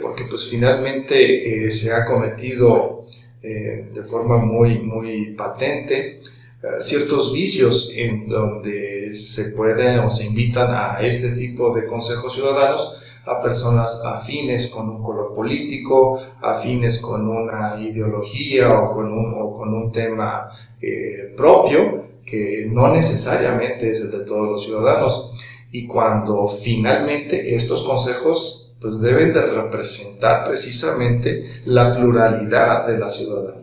porque 0.00 0.24
pues 0.24 0.48
finalmente 0.48 1.70
se 1.70 1.92
ha 1.92 2.04
cometido 2.04 3.04
de 3.42 4.02
forma 4.08 4.36
muy, 4.38 4.78
muy 4.78 5.34
patente 5.34 6.20
eh, 6.62 6.82
ciertos 6.82 7.32
vicios 7.32 7.94
en 7.96 8.28
donde 8.28 9.14
se 9.14 9.52
pueden 9.52 10.00
o 10.00 10.10
se 10.10 10.26
invitan 10.26 10.68
a 10.70 11.00
este 11.00 11.30
tipo 11.30 11.74
de 11.74 11.86
consejos 11.86 12.34
ciudadanos 12.34 12.98
a 13.24 13.40
personas 13.40 14.04
afines 14.04 14.68
con 14.68 14.90
un 14.90 15.02
color 15.02 15.34
político, 15.34 16.20
afines 16.42 17.00
con 17.00 17.26
una 17.26 17.80
ideología 17.80 18.68
o 18.78 18.92
con 18.92 19.10
un, 19.10 19.34
o 19.40 19.56
con 19.56 19.72
un 19.72 19.90
tema 19.90 20.48
eh, 20.82 21.32
propio 21.34 22.04
que 22.26 22.66
no 22.70 22.92
necesariamente 22.92 23.90
es 23.90 24.02
el 24.02 24.10
de 24.10 24.26
todos 24.26 24.48
los 24.48 24.62
ciudadanos. 24.62 25.32
Y 25.70 25.86
cuando 25.86 26.48
finalmente 26.48 27.54
estos 27.54 27.82
consejos 27.84 28.72
pues 28.80 29.00
deben 29.00 29.32
de 29.32 29.42
representar 29.42 30.46
precisamente 30.46 31.44
la 31.66 31.94
pluralidad 31.94 32.86
de 32.86 32.98
la 32.98 33.10
ciudadanía 33.10 33.60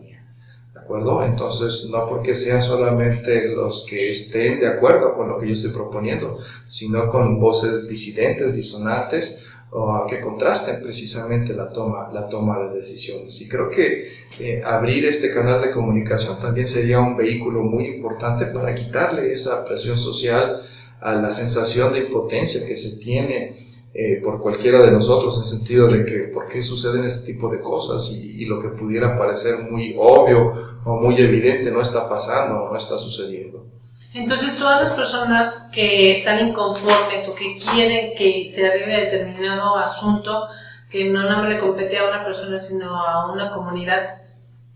acuerdo? 0.88 1.22
Entonces, 1.22 1.90
no 1.90 2.08
porque 2.08 2.34
sean 2.34 2.62
solamente 2.62 3.48
los 3.48 3.86
que 3.88 4.10
estén 4.10 4.58
de 4.58 4.68
acuerdo 4.68 5.14
con 5.14 5.28
lo 5.28 5.38
que 5.38 5.46
yo 5.46 5.52
estoy 5.52 5.72
proponiendo, 5.72 6.38
sino 6.66 7.10
con 7.10 7.38
voces 7.38 7.88
disidentes, 7.88 8.56
disonantes, 8.56 9.44
o 9.70 10.06
que 10.08 10.20
contrasten 10.20 10.82
precisamente 10.82 11.52
la 11.52 11.70
toma, 11.70 12.08
la 12.10 12.26
toma 12.26 12.58
de 12.58 12.76
decisiones. 12.76 13.38
Y 13.42 13.50
creo 13.50 13.68
que 13.68 14.08
eh, 14.40 14.62
abrir 14.64 15.04
este 15.04 15.30
canal 15.30 15.60
de 15.60 15.70
comunicación 15.70 16.40
también 16.40 16.66
sería 16.66 17.00
un 17.00 17.18
vehículo 17.18 17.60
muy 17.60 17.86
importante 17.86 18.46
para 18.46 18.74
quitarle 18.74 19.30
esa 19.30 19.66
presión 19.66 19.98
social 19.98 20.62
a 21.00 21.14
la 21.14 21.30
sensación 21.30 21.92
de 21.92 22.00
impotencia 22.00 22.66
que 22.66 22.76
se 22.76 22.98
tiene 23.02 23.56
eh, 23.94 24.20
por 24.22 24.40
cualquiera 24.40 24.82
de 24.82 24.90
nosotros 24.90 25.36
en 25.36 25.40
el 25.40 25.46
sentido 25.46 25.88
de 25.88 26.04
que 26.04 26.18
por 26.32 26.46
qué 26.46 26.62
suceden 26.62 27.04
este 27.04 27.32
tipo 27.32 27.50
de 27.50 27.60
cosas 27.60 28.20
y, 28.22 28.44
lo 28.44 28.60
que 28.60 28.68
pudiera 28.68 29.18
parecer 29.18 29.70
muy 29.70 29.94
obvio 29.98 30.52
o 30.84 30.96
muy 31.00 31.20
evidente 31.20 31.70
no 31.70 31.82
está 31.82 32.08
pasando 32.08 32.62
o 32.62 32.70
no 32.70 32.78
está 32.78 32.96
sucediendo. 32.96 33.66
Entonces 34.14 34.58
todas 34.58 34.80
las 34.80 34.92
personas 34.92 35.70
que 35.74 36.12
están 36.12 36.48
inconformes 36.48 37.28
o 37.28 37.34
que 37.34 37.56
quieren 37.56 38.14
que 38.16 38.46
se 38.48 38.66
arregle 38.66 39.00
determinado 39.00 39.76
asunto 39.76 40.46
que 40.90 41.10
no 41.10 41.24
nada 41.24 41.46
le 41.48 41.58
compete 41.58 41.98
a 41.98 42.08
una 42.08 42.24
persona 42.24 42.58
sino 42.58 42.96
a 42.96 43.30
una 43.32 43.52
comunidad, 43.52 44.22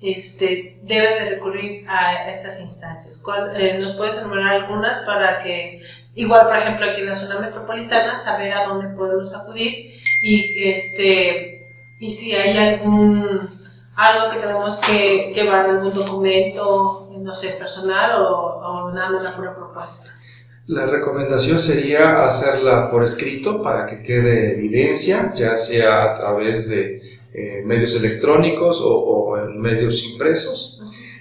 este, 0.02 0.78
debe 0.82 1.20
de 1.20 1.30
recurrir 1.30 1.86
a 1.88 2.28
estas 2.28 2.60
instancias. 2.60 3.24
Eh, 3.54 3.78
¿Nos 3.78 3.96
puedes 3.96 4.18
enumerar 4.18 4.62
algunas 4.62 4.98
para 5.00 5.42
que 5.42 5.80
Igual, 6.14 6.46
por 6.46 6.56
ejemplo, 6.56 6.86
aquí 6.86 7.00
en 7.00 7.06
la 7.06 7.14
zona 7.14 7.40
metropolitana, 7.40 8.18
saber 8.18 8.52
a 8.52 8.66
dónde 8.66 8.88
podemos 8.88 9.34
acudir 9.34 9.94
y, 10.22 10.62
este, 10.70 11.66
y 11.98 12.10
si 12.10 12.34
hay 12.34 12.58
algún, 12.58 13.48
algo 13.96 14.30
que 14.30 14.40
tenemos 14.40 14.80
que 14.80 15.32
llevar, 15.34 15.70
algún 15.70 15.94
documento, 15.94 17.10
no 17.18 17.34
sé, 17.34 17.52
personal 17.58 18.22
o, 18.22 18.28
o 18.28 18.92
nada 18.92 19.10
más 19.10 19.22
la 19.22 19.36
pura 19.36 19.56
propuesta. 19.56 20.10
La 20.66 20.86
recomendación 20.86 21.58
sería 21.58 22.24
hacerla 22.24 22.90
por 22.90 23.02
escrito 23.02 23.62
para 23.62 23.86
que 23.86 24.02
quede 24.02 24.54
evidencia, 24.54 25.32
ya 25.34 25.56
sea 25.56 26.04
a 26.04 26.18
través 26.18 26.68
de 26.68 27.00
eh, 27.34 27.62
medios 27.64 27.96
electrónicos 27.96 28.80
o, 28.80 28.96
o, 28.96 29.38
en 29.38 29.60
medios 29.60 30.04
impresos. 30.04 30.80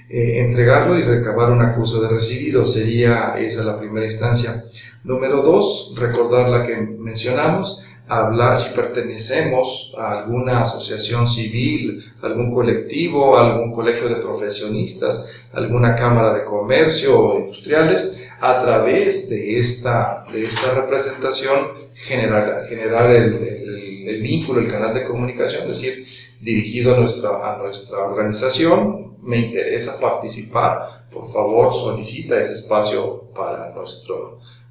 Eh, 0.09 0.41
entregarlo 0.41 0.99
y 0.99 1.03
recabar 1.03 1.51
un 1.51 1.61
acuso 1.61 2.01
de 2.01 2.09
recibido 2.09 2.65
sería 2.65 3.35
esa 3.39 3.63
la 3.63 3.79
primera 3.79 4.05
instancia. 4.05 4.63
Número 5.03 5.41
dos, 5.41 5.93
recordar 5.97 6.49
la 6.49 6.67
que 6.67 6.75
mencionamos, 6.75 7.87
hablar 8.07 8.57
si 8.57 8.75
pertenecemos 8.75 9.95
a 9.97 10.19
alguna 10.19 10.63
asociación 10.63 11.25
civil, 11.25 12.03
algún 12.21 12.53
colectivo, 12.53 13.37
algún 13.37 13.71
colegio 13.71 14.09
de 14.09 14.15
profesionistas, 14.15 15.31
alguna 15.53 15.95
cámara 15.95 16.33
de 16.33 16.43
comercio 16.43 17.17
o 17.17 17.39
industriales, 17.39 18.21
a 18.41 18.61
través 18.61 19.29
de 19.29 19.59
esta, 19.59 20.25
de 20.33 20.43
esta 20.43 20.73
representación 20.73 21.57
generar, 21.93 22.63
generar 22.65 23.11
el, 23.11 23.35
el, 23.35 23.90
vínculo, 24.19 24.59
el 24.59 24.67
canal 24.67 24.93
de 24.93 25.03
comunicación, 25.03 25.69
es 25.69 25.81
decir, 25.81 26.05
dirigido 26.41 26.95
a 26.95 26.97
nuestra, 26.97 27.53
a 27.53 27.57
nuestra 27.57 27.99
organización, 27.99 29.17
me 29.21 29.37
interesa 29.37 29.99
participar, 30.01 31.07
por 31.11 31.27
favor 31.27 31.73
solicita 31.73 32.39
ese 32.39 32.53
espacio 32.53 33.31
para 33.35 33.71
nuestra 33.73 34.15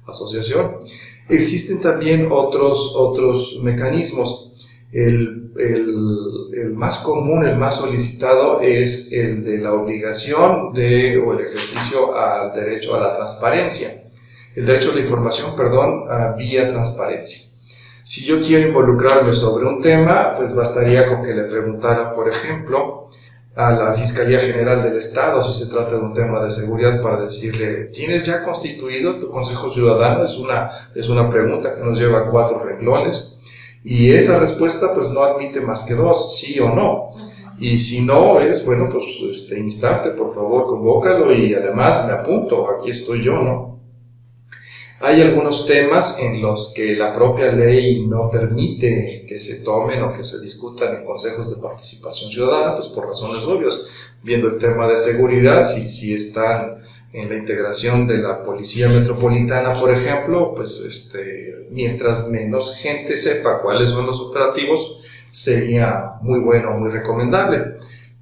asociación. 0.05 0.77
Existen 1.29 1.81
también 1.81 2.27
otros, 2.31 2.93
otros 2.95 3.59
mecanismos. 3.63 4.69
El, 4.91 5.53
el, 5.57 5.87
el, 6.53 6.73
más 6.73 6.97
común, 6.99 7.45
el 7.45 7.55
más 7.55 7.77
solicitado 7.77 8.59
es 8.59 9.13
el 9.13 9.43
de 9.45 9.59
la 9.59 9.73
obligación 9.73 10.73
de, 10.73 11.17
o 11.17 11.31
el 11.31 11.45
ejercicio 11.45 12.13
al 12.13 12.53
derecho 12.53 12.95
a 12.95 12.99
la 12.99 13.13
transparencia. 13.13 13.87
El 14.53 14.65
derecho 14.65 14.91
a 14.91 14.95
la 14.95 14.99
información, 14.99 15.55
perdón, 15.55 16.03
vía 16.37 16.67
transparencia. 16.67 17.50
Si 18.03 18.25
yo 18.25 18.41
quiero 18.41 18.67
involucrarme 18.67 19.33
sobre 19.33 19.65
un 19.65 19.81
tema, 19.81 20.35
pues 20.35 20.55
bastaría 20.55 21.05
con 21.07 21.23
que 21.23 21.33
le 21.33 21.43
preguntara, 21.43 22.13
por 22.13 22.27
ejemplo, 22.27 23.05
a 23.55 23.71
la 23.71 23.93
Fiscalía 23.93 24.39
General 24.39 24.81
del 24.81 24.97
Estado 24.97 25.41
si 25.41 25.65
se 25.65 25.71
trata 25.71 25.91
de 25.91 26.01
un 26.01 26.13
tema 26.13 26.43
de 26.43 26.51
seguridad 26.51 27.01
para 27.01 27.21
decirle, 27.21 27.85
¿tienes 27.93 28.25
ya 28.25 28.43
constituido 28.43 29.19
tu 29.19 29.29
Consejo 29.29 29.69
Ciudadano? 29.69 30.23
Es 30.23 30.37
una, 30.37 30.71
es 30.95 31.09
una 31.09 31.29
pregunta 31.29 31.75
que 31.75 31.81
nos 31.81 31.99
lleva 31.99 32.21
a 32.21 32.29
cuatro 32.31 32.63
renglones 32.63 33.39
y 33.83 34.11
esa 34.11 34.39
respuesta 34.39 34.93
pues 34.93 35.09
no 35.09 35.23
admite 35.23 35.59
más 35.59 35.85
que 35.85 35.95
dos, 35.95 36.37
sí 36.39 36.59
o 36.59 36.73
no. 36.73 37.09
Y 37.59 37.77
si 37.77 38.05
no 38.05 38.39
es, 38.39 38.65
bueno, 38.65 38.89
pues 38.89 39.03
este, 39.29 39.59
instarte, 39.59 40.11
por 40.11 40.33
favor, 40.33 40.65
convócalo 40.65 41.31
y 41.31 41.53
además 41.53 42.07
me 42.07 42.13
apunto, 42.13 42.67
aquí 42.71 42.89
estoy 42.89 43.21
yo, 43.21 43.33
¿no? 43.33 43.80
Hay 45.03 45.19
algunos 45.19 45.65
temas 45.65 46.19
en 46.19 46.41
los 46.41 46.73
que 46.75 46.95
la 46.95 47.11
propia 47.11 47.51
ley 47.51 48.05
no 48.05 48.29
permite 48.29 49.25
que 49.27 49.39
se 49.39 49.63
tomen 49.63 50.03
o 50.03 50.13
que 50.13 50.23
se 50.23 50.39
discutan 50.39 50.95
en 50.95 51.05
consejos 51.05 51.55
de 51.55 51.61
participación 51.67 52.29
ciudadana, 52.29 52.75
pues 52.75 52.89
por 52.89 53.07
razones 53.07 53.43
obvias. 53.45 53.87
Viendo 54.21 54.47
el 54.47 54.59
tema 54.59 54.87
de 54.87 54.99
seguridad, 54.99 55.65
si, 55.65 55.89
si 55.89 56.13
están 56.13 56.77
en 57.13 57.29
la 57.29 57.35
integración 57.35 58.05
de 58.05 58.17
la 58.17 58.43
policía 58.43 58.89
metropolitana, 58.89 59.73
por 59.73 59.91
ejemplo, 59.91 60.53
pues 60.53 60.85
este, 60.87 61.67
mientras 61.71 62.29
menos 62.29 62.77
gente 62.77 63.17
sepa 63.17 63.59
cuáles 63.59 63.89
son 63.89 64.05
los 64.05 64.21
operativos, 64.21 65.01
sería 65.31 66.11
muy 66.21 66.39
bueno, 66.41 66.71
muy 66.77 66.91
recomendable. 66.91 67.73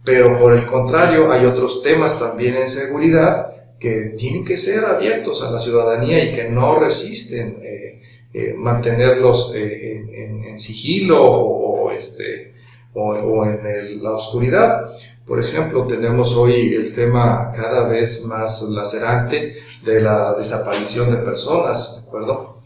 Pero 0.06 0.40
por 0.40 0.54
el 0.54 0.66
contrario, 0.66 1.30
hay 1.30 1.46
otros 1.46 1.82
temas 1.84 2.18
también 2.18 2.56
en 2.56 2.70
seguridad 2.70 3.59
que 3.80 4.14
tienen 4.18 4.44
que 4.44 4.58
ser 4.58 4.84
abiertos 4.84 5.44
a 5.44 5.52
la 5.52 5.60
ciudadanía 5.60 6.24
y 6.24 6.34
que 6.34 6.50
no 6.50 6.78
resisten 6.80 7.60
eh, 7.64 8.02
eh, 8.34 8.54
mantenerlos 8.56 9.54
eh, 9.56 10.06
en, 10.50 10.60
sigilo 10.60 11.24
o, 11.24 11.92
este, 11.92 12.54
o, 12.94 13.46
en 13.46 14.04
la 14.04 14.12
oscuridad. 14.12 14.92
Por 15.26 15.40
ejemplo, 15.40 15.88
tenemos 15.88 16.36
hoy 16.36 16.76
el 16.76 16.94
tema 16.94 17.50
cada 17.56 17.88
vez 17.88 18.26
más 18.26 18.62
lacerante 18.72 19.56
de 19.86 20.02
la 20.02 20.34
desaparición 20.34 21.12
de 21.12 21.18
personas, 21.18 22.02
¿de 22.04 22.08
acuerdo? 22.08 22.60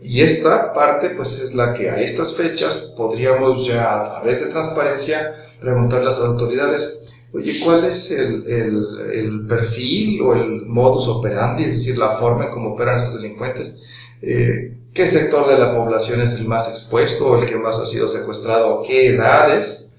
y 0.00 0.22
esta 0.22 0.72
parte, 0.72 1.10
pues, 1.10 1.40
es 1.40 1.56
la 1.56 1.74
que 1.74 1.90
a 1.90 2.00
estas 2.00 2.36
fechas 2.36 2.94
podríamos 2.96 3.66
ya, 3.66 4.00
a 4.00 4.04
través 4.04 4.44
de 4.44 4.52
transparencia, 4.52 5.34
preguntar 5.60 6.02
a 6.02 6.04
las 6.04 6.20
autoridades, 6.20 7.13
oye, 7.34 7.52
¿cuál 7.64 7.84
es 7.84 8.12
el, 8.12 8.46
el, 8.46 9.46
perfil 9.46 10.22
o 10.22 10.34
el 10.34 10.66
modus 10.66 11.08
operandi, 11.08 11.64
es 11.64 11.74
decir, 11.74 11.98
la 11.98 12.12
forma 12.12 12.46
en 12.46 12.52
cómo 12.52 12.70
operan 12.70 12.96
estos 12.96 13.20
delincuentes? 13.20 13.86
Eh, 14.22 14.76
¿Qué 14.92 15.08
sector 15.08 15.48
de 15.48 15.58
la 15.58 15.74
población 15.76 16.20
es 16.22 16.40
el 16.40 16.48
más 16.48 16.70
expuesto 16.70 17.32
o 17.32 17.38
el 17.42 17.48
que 17.48 17.56
más 17.56 17.80
ha 17.80 17.86
sido 17.86 18.08
secuestrado? 18.08 18.82
¿Qué 18.86 19.08
edades? 19.08 19.96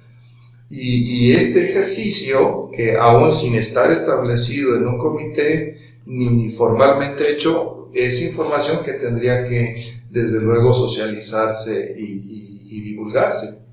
Y, 0.70 1.34
este 1.34 1.64
ejercicio, 1.64 2.70
que 2.74 2.96
aún 2.98 3.32
sin 3.32 3.56
estar 3.56 3.92
establecido 3.92 4.76
en 4.76 4.88
un 4.88 4.98
comité 4.98 5.78
ni 6.06 6.50
formalmente 6.52 7.30
hecho, 7.30 7.90
es 7.94 8.26
información 8.26 8.84
que 8.84 8.94
tendría 8.94 9.46
que, 9.46 9.82
desde 10.10 10.40
luego, 10.40 10.74
socializarse 10.74 11.96
y 11.98 12.82
divulgarse. 12.82 13.65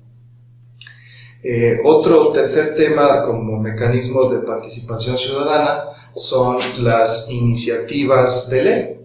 Eh, 1.45 1.81
otro 1.83 2.29
tercer 2.29 2.73
tema 2.73 3.21
como 3.23 3.59
mecanismo 3.59 4.29
de 4.29 4.39
participación 4.39 5.17
ciudadana 5.17 5.83
son 6.15 6.57
las 6.79 7.29
iniciativas 7.31 8.49
de 8.49 8.63
ley. 8.63 8.99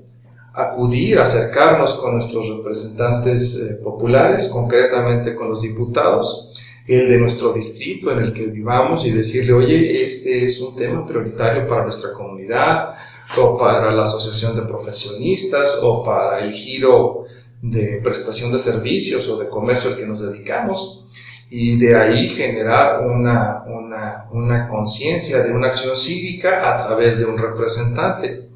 Acudir, 0.54 1.18
acercarnos 1.18 1.96
con 1.96 2.12
nuestros 2.14 2.48
representantes 2.58 3.60
eh, 3.60 3.74
populares, 3.82 4.50
concretamente 4.52 5.34
con 5.34 5.48
los 5.48 5.62
diputados, 5.62 6.54
el 6.86 7.08
de 7.08 7.18
nuestro 7.18 7.52
distrito 7.52 8.12
en 8.12 8.20
el 8.20 8.32
que 8.32 8.46
vivamos 8.46 9.04
y 9.04 9.10
decirle, 9.10 9.52
oye, 9.52 10.04
este 10.04 10.44
es 10.44 10.60
un 10.60 10.76
tema 10.76 11.04
prioritario 11.04 11.66
para 11.66 11.82
nuestra 11.82 12.12
comunidad 12.12 12.94
o 13.36 13.58
para 13.58 13.92
la 13.92 14.04
asociación 14.04 14.54
de 14.54 14.62
profesionistas 14.62 15.80
o 15.82 16.04
para 16.04 16.38
el 16.38 16.52
giro 16.52 17.24
de 17.60 18.00
prestación 18.02 18.52
de 18.52 18.60
servicios 18.60 19.28
o 19.28 19.38
de 19.38 19.48
comercio 19.48 19.90
al 19.90 19.96
que 19.96 20.06
nos 20.06 20.20
dedicamos 20.20 21.04
y 21.50 21.78
de 21.78 21.96
ahí 21.96 22.28
generar 22.28 23.06
una, 23.06 23.64
una, 23.66 24.26
una 24.30 24.68
conciencia 24.68 25.42
de 25.44 25.52
una 25.52 25.68
acción 25.68 25.96
cívica 25.96 26.74
a 26.74 26.86
través 26.86 27.20
de 27.20 27.26
un 27.26 27.38
representante. 27.38 28.48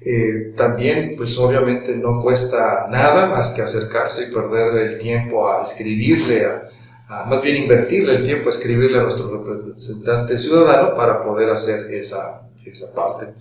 Eh, 0.00 0.52
también, 0.56 1.14
pues 1.16 1.38
obviamente 1.38 1.94
no 1.96 2.20
cuesta 2.20 2.86
nada 2.90 3.26
más 3.26 3.50
que 3.50 3.62
acercarse 3.62 4.28
y 4.28 4.34
perder 4.34 4.76
el 4.86 4.98
tiempo 4.98 5.48
a 5.48 5.62
escribirle, 5.62 6.44
a, 6.44 7.24
más 7.26 7.40
bien 7.40 7.56
invertirle 7.56 8.16
el 8.16 8.24
tiempo 8.24 8.48
a 8.48 8.50
escribirle 8.50 8.98
a 8.98 9.02
nuestro 9.02 9.30
representante 9.30 10.38
ciudadano 10.38 10.94
para 10.94 11.22
poder 11.22 11.48
hacer 11.50 11.94
esa, 11.94 12.42
esa 12.66 12.94
parte. 12.94 13.32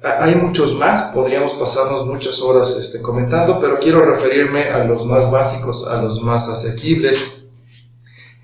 Hay 0.00 0.36
muchos 0.36 0.78
más, 0.78 1.10
podríamos 1.12 1.54
pasarnos 1.54 2.06
muchas 2.06 2.40
horas 2.40 2.76
este, 2.78 3.02
comentando, 3.02 3.58
pero 3.58 3.80
quiero 3.80 4.04
referirme 4.04 4.70
a 4.70 4.84
los 4.84 5.04
más 5.06 5.28
básicos, 5.28 5.88
a 5.88 6.00
los 6.00 6.22
más 6.22 6.48
asequibles 6.48 7.37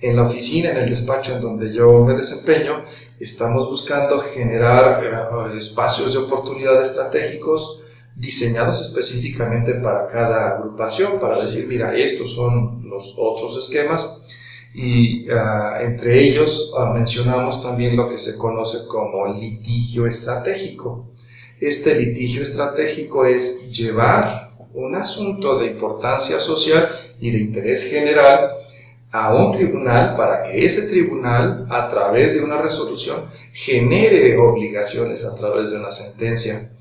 en 0.04 0.16
la 0.16 0.24
oficina, 0.24 0.70
en 0.70 0.76
el 0.76 0.90
despacho 0.90 1.34
en 1.34 1.40
donde 1.40 1.72
yo 1.72 2.04
me 2.04 2.14
desempeño, 2.14 2.84
estamos 3.18 3.70
buscando 3.70 4.18
generar 4.18 5.02
eh, 5.02 5.58
espacios 5.58 6.12
de 6.12 6.18
oportunidad 6.18 6.80
estratégicos 6.80 7.82
diseñados 8.14 8.80
específicamente 8.80 9.74
para 9.74 10.06
cada 10.06 10.56
agrupación, 10.56 11.18
para 11.18 11.40
decir, 11.40 11.66
mira, 11.68 11.96
estos 11.96 12.34
son 12.34 12.88
los 12.88 13.16
otros 13.18 13.56
esquemas. 13.56 14.20
Y 14.74 15.30
ah, 15.30 15.78
entre 15.82 16.20
ellos 16.20 16.74
ah, 16.78 16.92
mencionamos 16.92 17.62
también 17.62 17.96
lo 17.96 18.08
que 18.08 18.18
se 18.18 18.36
conoce 18.36 18.86
como 18.86 19.32
litigio 19.32 20.06
estratégico. 20.06 21.08
Este 21.60 21.98
litigio 21.98 22.42
estratégico 22.42 23.24
es 23.24 23.72
llevar 23.72 24.52
un 24.74 24.96
asunto 24.96 25.58
de 25.58 25.68
importancia 25.68 26.38
social 26.40 26.88
y 27.20 27.30
de 27.30 27.38
interés 27.38 27.90
general 27.90 28.50
a 29.14 29.32
un 29.32 29.52
tribunal 29.52 30.16
para 30.16 30.42
que 30.42 30.66
ese 30.66 30.88
tribunal, 30.88 31.68
a 31.70 31.86
través 31.86 32.34
de 32.34 32.42
una 32.42 32.60
resolución, 32.60 33.26
genere 33.52 34.36
obligaciones 34.36 35.24
a 35.24 35.38
través 35.38 35.70
de 35.70 35.78
una 35.78 35.92
sentencia. 35.92 36.72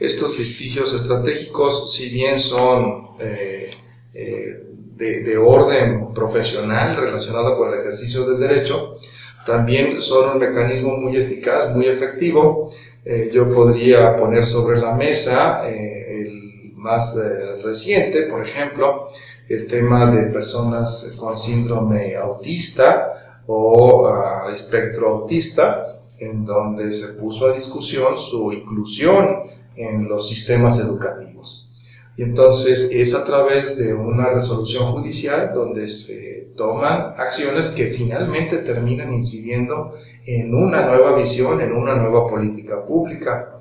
Estos 0.00 0.38
litigios 0.38 0.94
estratégicos, 0.94 1.94
si 1.94 2.14
bien 2.14 2.38
son 2.38 3.04
eh, 3.20 3.70
eh, 4.14 4.62
de, 4.96 5.36
orden 5.36 6.14
profesional 6.14 6.96
relacionado 6.96 7.58
con 7.58 7.74
el 7.74 7.80
ejercicio 7.80 8.24
del 8.24 8.40
derecho, 8.40 8.96
también 9.44 10.00
son 10.00 10.30
un 10.30 10.38
mecanismo 10.38 10.96
muy 10.96 11.14
eficaz, 11.18 11.76
muy 11.76 11.88
efectivo. 11.88 12.70
Eh, 13.04 13.30
yo 13.34 13.50
podría 13.50 14.16
poner 14.16 14.46
sobre 14.46 14.80
la 14.80 14.94
mesa 14.94 15.68
el 15.68 16.41
más 16.82 17.18
reciente, 17.64 18.22
por 18.22 18.42
ejemplo, 18.42 19.08
el 19.48 19.68
tema 19.68 20.10
de 20.10 20.24
personas 20.24 21.16
con 21.18 21.38
síndrome 21.38 22.16
autista 22.16 23.42
o 23.46 24.06
ah, 24.08 24.50
espectro 24.52 25.08
autista, 25.16 26.00
en 26.18 26.44
donde 26.44 26.92
se 26.92 27.20
puso 27.20 27.46
a 27.46 27.52
discusión 27.52 28.16
su 28.16 28.52
inclusión 28.52 29.42
en 29.76 30.08
los 30.08 30.28
sistemas 30.28 30.78
educativos. 30.80 31.72
Y 32.16 32.22
entonces 32.22 32.92
es 32.92 33.14
a 33.14 33.24
través 33.24 33.78
de 33.78 33.94
una 33.94 34.30
resolución 34.30 34.84
judicial 34.86 35.52
donde 35.54 35.88
se 35.88 36.48
toman 36.56 37.14
acciones 37.16 37.70
que 37.70 37.86
finalmente 37.86 38.58
terminan 38.58 39.12
incidiendo 39.14 39.94
en 40.26 40.54
una 40.54 40.86
nueva 40.86 41.16
visión, 41.16 41.60
en 41.60 41.72
una 41.72 41.94
nueva 41.96 42.28
política 42.28 42.84
pública. 42.84 43.56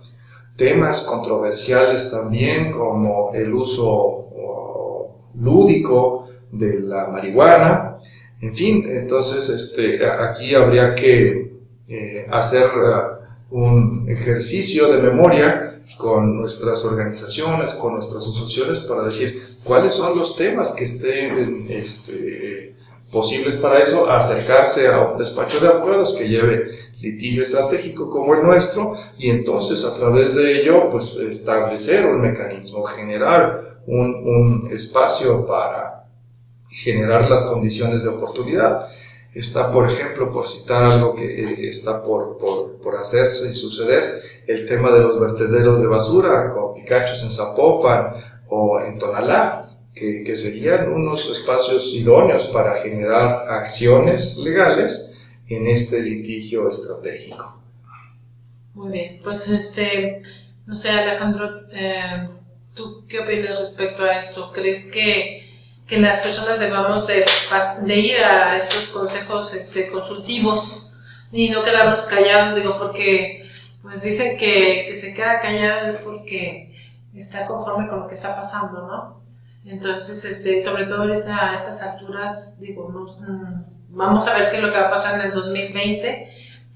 Temas 0.61 1.01
controversiales 1.01 2.11
también 2.11 2.71
como 2.71 3.31
el 3.33 3.51
uso 3.51 4.27
lúdico 5.33 6.27
de 6.51 6.81
la 6.81 7.07
marihuana, 7.07 7.97
en 8.41 8.55
fin, 8.55 8.85
entonces 8.87 9.49
este, 9.49 10.05
aquí 10.05 10.53
habría 10.53 10.93
que 10.93 11.51
eh, 11.87 12.27
hacer 12.29 12.67
uh, 12.75 13.55
un 13.55 14.05
ejercicio 14.07 14.91
de 14.93 15.01
memoria 15.01 15.81
con 15.97 16.37
nuestras 16.37 16.85
organizaciones, 16.85 17.73
con 17.73 17.93
nuestras 17.93 18.23
asociaciones, 18.23 18.81
para 18.81 19.03
decir 19.03 19.41
cuáles 19.63 19.95
son 19.95 20.15
los 20.15 20.35
temas 20.35 20.73
que 20.73 20.83
estén 20.83 21.65
este, 21.69 22.75
posibles 23.11 23.57
para 23.57 23.79
eso, 23.79 24.09
acercarse 24.09 24.87
a 24.89 25.01
un 25.01 25.17
despacho 25.17 25.59
de 25.59 25.69
abogados 25.69 26.15
que 26.17 26.29
lleve 26.29 26.65
litigio 27.01 27.41
estratégico 27.41 28.09
como 28.09 28.35
el 28.35 28.43
nuestro 28.43 28.95
y 29.17 29.29
entonces 29.29 29.83
a 29.85 29.97
través 29.97 30.35
de 30.35 30.61
ello 30.61 30.89
pues 30.89 31.17
establecer 31.17 32.05
un 32.05 32.21
mecanismo, 32.21 32.83
generar 32.83 33.79
un, 33.87 34.69
espacio 34.71 35.45
para 35.45 36.05
generar 36.69 37.29
las 37.29 37.45
condiciones 37.45 38.03
de 38.03 38.09
oportunidad. 38.09 38.87
Está, 39.33 39.71
por 39.71 39.89
ejemplo, 39.89 40.31
por 40.31 40.47
citar 40.47 40.83
algo 40.83 41.15
que 41.15 41.25
eh, 41.25 41.69
está 41.69 42.03
por, 42.03 42.37
por, 42.37 42.95
hacerse 42.95 43.49
y 43.49 43.53
suceder, 43.53 44.21
el 44.45 44.67
tema 44.67 44.91
de 44.91 44.99
los 44.99 45.19
vertederos 45.19 45.81
de 45.81 45.87
basura, 45.87 46.53
con 46.53 46.73
Picachos 46.73 47.23
en 47.23 47.31
Zapopan 47.31 48.13
o 48.49 48.79
en 48.81 48.99
Tonalá, 48.99 49.69
que, 49.95 50.23
que, 50.23 50.35
serían 50.35 50.91
unos 50.91 51.31
espacios 51.31 51.93
idóneos 51.95 52.47
para 52.47 52.75
generar 52.75 53.49
acciones 53.49 54.37
legales 54.39 55.10
en 55.55 55.67
este 55.67 56.01
litigio 56.01 56.69
estratégico. 56.69 57.61
Muy 58.73 58.91
bien, 58.91 59.19
pues 59.23 59.49
este, 59.49 60.21
no 60.65 60.75
sé, 60.75 60.89
Alejandro, 60.91 61.67
eh, 61.71 62.29
¿Tú 62.75 63.05
qué 63.07 63.19
opinas 63.19 63.59
respecto 63.59 64.03
a 64.03 64.17
esto? 64.17 64.51
¿Crees 64.53 64.91
que, 64.91 65.43
que 65.87 65.99
las 65.99 66.21
personas 66.21 66.59
debamos 66.59 67.05
de, 67.05 67.25
de, 67.85 67.99
ir 67.99 68.17
a 68.23 68.55
estos 68.55 68.87
consejos 68.87 69.53
este, 69.53 69.89
consultivos 69.89 70.93
y 71.31 71.49
no 71.49 71.63
quedarnos 71.63 72.05
callados? 72.05 72.55
Digo, 72.55 72.77
porque 72.77 73.45
pues 73.81 74.03
dicen 74.03 74.37
que 74.37 74.85
que 74.87 74.95
se 74.95 75.13
queda 75.13 75.41
callado 75.41 75.87
es 75.87 75.97
porque 75.97 76.71
está 77.13 77.45
conforme 77.45 77.89
con 77.89 77.99
lo 77.99 78.07
que 78.07 78.15
está 78.15 78.35
pasando, 78.35 78.87
¿no? 78.87 79.21
Entonces, 79.65 80.23
este, 80.23 80.61
sobre 80.61 80.85
todo 80.85 81.01
ahorita 81.01 81.51
a 81.51 81.53
estas 81.53 81.83
alturas, 81.83 82.59
digo, 82.61 82.87
mm, 82.89 83.80
vamos 83.91 84.27
a 84.27 84.35
ver 84.35 84.49
qué 84.49 84.57
es 84.57 84.63
lo 84.63 84.69
que 84.69 84.77
va 84.77 84.87
a 84.87 84.91
pasar 84.91 85.19
en 85.19 85.27
el 85.27 85.33
2020, 85.33 86.27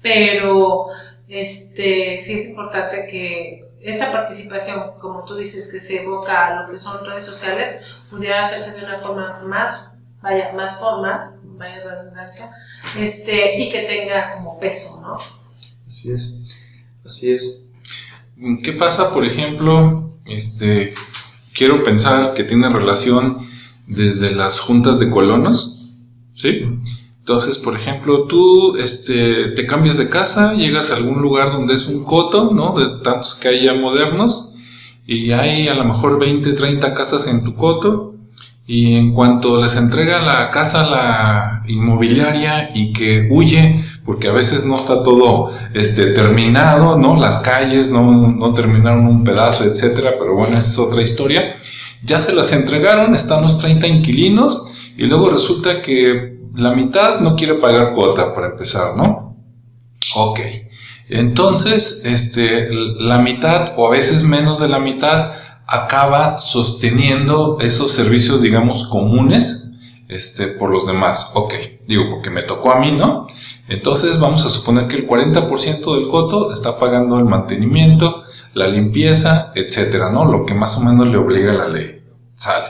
pero 0.02 0.86
este, 1.28 2.18
sí 2.18 2.34
es 2.34 2.48
importante 2.48 3.06
que 3.06 3.66
esa 3.80 4.10
participación, 4.12 4.92
como 4.98 5.24
tú 5.24 5.36
dices, 5.36 5.70
que 5.72 5.80
se 5.80 6.02
evoca 6.02 6.46
a 6.46 6.62
lo 6.62 6.72
que 6.72 6.78
son 6.78 7.04
redes 7.04 7.24
sociales, 7.24 7.96
pudiera 8.10 8.40
hacerse 8.40 8.78
de 8.78 8.86
una 8.86 8.98
forma 8.98 9.42
más, 9.44 9.92
vaya, 10.20 10.52
más 10.54 10.78
formal, 10.78 11.36
vaya 11.42 11.84
redundancia, 11.84 12.50
este, 12.98 13.60
y 13.60 13.70
que 13.70 13.80
tenga 13.80 14.34
como 14.34 14.58
peso, 14.58 15.00
¿no? 15.02 15.18
Así 15.86 16.12
es, 16.12 16.68
así 17.04 17.32
es. 17.32 17.66
¿Qué 18.62 18.72
pasa, 18.72 19.14
por 19.14 19.24
ejemplo, 19.24 20.18
este, 20.26 20.92
quiero 21.54 21.82
pensar 21.84 22.34
que 22.34 22.44
tiene 22.44 22.68
relación 22.68 23.48
desde 23.86 24.32
las 24.32 24.58
juntas 24.58 24.98
de 24.98 25.10
colonos, 25.10 25.88
¿sí? 26.34 26.80
Entonces, 27.26 27.58
por 27.58 27.74
ejemplo, 27.74 28.28
tú 28.28 28.76
este, 28.76 29.48
te 29.56 29.66
cambias 29.66 29.98
de 29.98 30.08
casa, 30.08 30.54
llegas 30.54 30.92
a 30.92 30.96
algún 30.96 31.20
lugar 31.20 31.50
donde 31.50 31.74
es 31.74 31.88
un 31.88 32.04
coto, 32.04 32.52
¿no? 32.54 32.78
De 32.78 33.02
tantos 33.02 33.34
que 33.34 33.48
hay 33.48 33.64
ya 33.64 33.74
modernos, 33.74 34.54
y 35.08 35.32
hay 35.32 35.66
a 35.66 35.74
lo 35.74 35.84
mejor 35.84 36.20
20, 36.20 36.52
30 36.52 36.94
casas 36.94 37.26
en 37.26 37.42
tu 37.42 37.56
coto, 37.56 38.14
y 38.64 38.94
en 38.94 39.12
cuanto 39.12 39.60
les 39.60 39.76
entrega 39.76 40.24
la 40.24 40.52
casa 40.52 40.88
la 40.88 41.64
inmobiliaria 41.66 42.70
y 42.72 42.92
que 42.92 43.26
huye 43.28 43.84
porque 44.04 44.28
a 44.28 44.32
veces 44.32 44.64
no 44.64 44.76
está 44.76 45.02
todo 45.02 45.50
este, 45.74 46.12
terminado, 46.12 46.96
¿no? 46.96 47.16
Las 47.16 47.40
calles 47.40 47.90
no, 47.90 48.28
no 48.28 48.54
terminaron 48.54 49.04
un 49.04 49.24
pedazo, 49.24 49.64
etcétera, 49.64 50.12
pero 50.16 50.36
bueno, 50.36 50.56
esa 50.56 50.70
es 50.70 50.78
otra 50.78 51.02
historia. 51.02 51.56
Ya 52.04 52.20
se 52.20 52.32
las 52.32 52.52
entregaron, 52.52 53.16
están 53.16 53.42
los 53.42 53.58
30 53.58 53.84
inquilinos 53.88 54.92
y 54.96 55.06
luego 55.06 55.30
resulta 55.30 55.82
que 55.82 56.35
la 56.56 56.72
mitad 56.72 57.20
no 57.20 57.36
quiere 57.36 57.54
pagar 57.54 57.94
cuota 57.94 58.34
para 58.34 58.48
empezar, 58.48 58.96
¿no? 58.96 59.36
Ok. 60.14 60.40
Entonces, 61.08 62.04
este, 62.04 62.68
la 62.70 63.18
mitad 63.18 63.74
o 63.76 63.86
a 63.86 63.90
veces 63.90 64.24
menos 64.24 64.58
de 64.58 64.68
la 64.68 64.78
mitad 64.78 65.32
acaba 65.66 66.38
sosteniendo 66.38 67.58
esos 67.60 67.92
servicios, 67.92 68.42
digamos, 68.42 68.88
comunes 68.88 70.02
este, 70.08 70.48
por 70.48 70.70
los 70.70 70.86
demás. 70.86 71.32
Ok, 71.34 71.54
digo, 71.86 72.04
porque 72.10 72.30
me 72.30 72.42
tocó 72.42 72.72
a 72.72 72.80
mí, 72.80 72.92
¿no? 72.92 73.26
Entonces 73.68 74.18
vamos 74.18 74.46
a 74.46 74.50
suponer 74.50 74.88
que 74.88 74.96
el 74.96 75.06
40% 75.06 75.94
del 75.94 76.08
coto 76.08 76.52
está 76.52 76.78
pagando 76.78 77.18
el 77.18 77.24
mantenimiento, 77.24 78.24
la 78.54 78.68
limpieza, 78.68 79.52
etcétera, 79.54 80.10
¿no? 80.10 80.24
Lo 80.24 80.46
que 80.46 80.54
más 80.54 80.78
o 80.78 80.80
menos 80.80 81.08
le 81.08 81.18
obliga 81.18 81.52
a 81.52 81.56
la 81.56 81.68
ley. 81.68 82.02
Sale. 82.34 82.66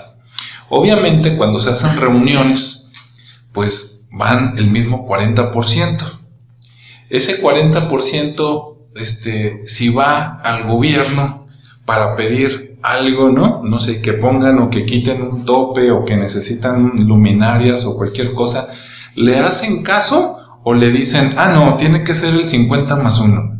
Obviamente, 0.70 1.36
cuando 1.36 1.60
se 1.60 1.70
hacen 1.70 2.00
reuniones, 2.00 2.85
pues 3.56 4.06
van 4.12 4.58
el 4.58 4.70
mismo 4.70 5.08
40%. 5.08 6.20
Ese 7.08 7.42
40%, 7.42 8.76
este, 8.94 9.62
si 9.64 9.88
va 9.88 10.40
al 10.42 10.68
gobierno 10.68 11.46
para 11.86 12.14
pedir 12.14 12.76
algo, 12.82 13.30
¿no? 13.30 13.62
No 13.64 13.80
sé, 13.80 14.02
que 14.02 14.12
pongan 14.12 14.58
o 14.58 14.68
que 14.68 14.84
quiten 14.84 15.22
un 15.22 15.46
tope 15.46 15.90
o 15.90 16.04
que 16.04 16.16
necesitan 16.16 17.08
luminarias 17.08 17.86
o 17.86 17.96
cualquier 17.96 18.34
cosa, 18.34 18.68
¿le 19.14 19.38
hacen 19.38 19.82
caso 19.82 20.36
o 20.62 20.74
le 20.74 20.90
dicen, 20.90 21.32
ah, 21.38 21.48
no, 21.48 21.78
tiene 21.78 22.04
que 22.04 22.14
ser 22.14 22.34
el 22.34 22.44
50 22.44 22.94
más 22.96 23.18
1? 23.18 23.58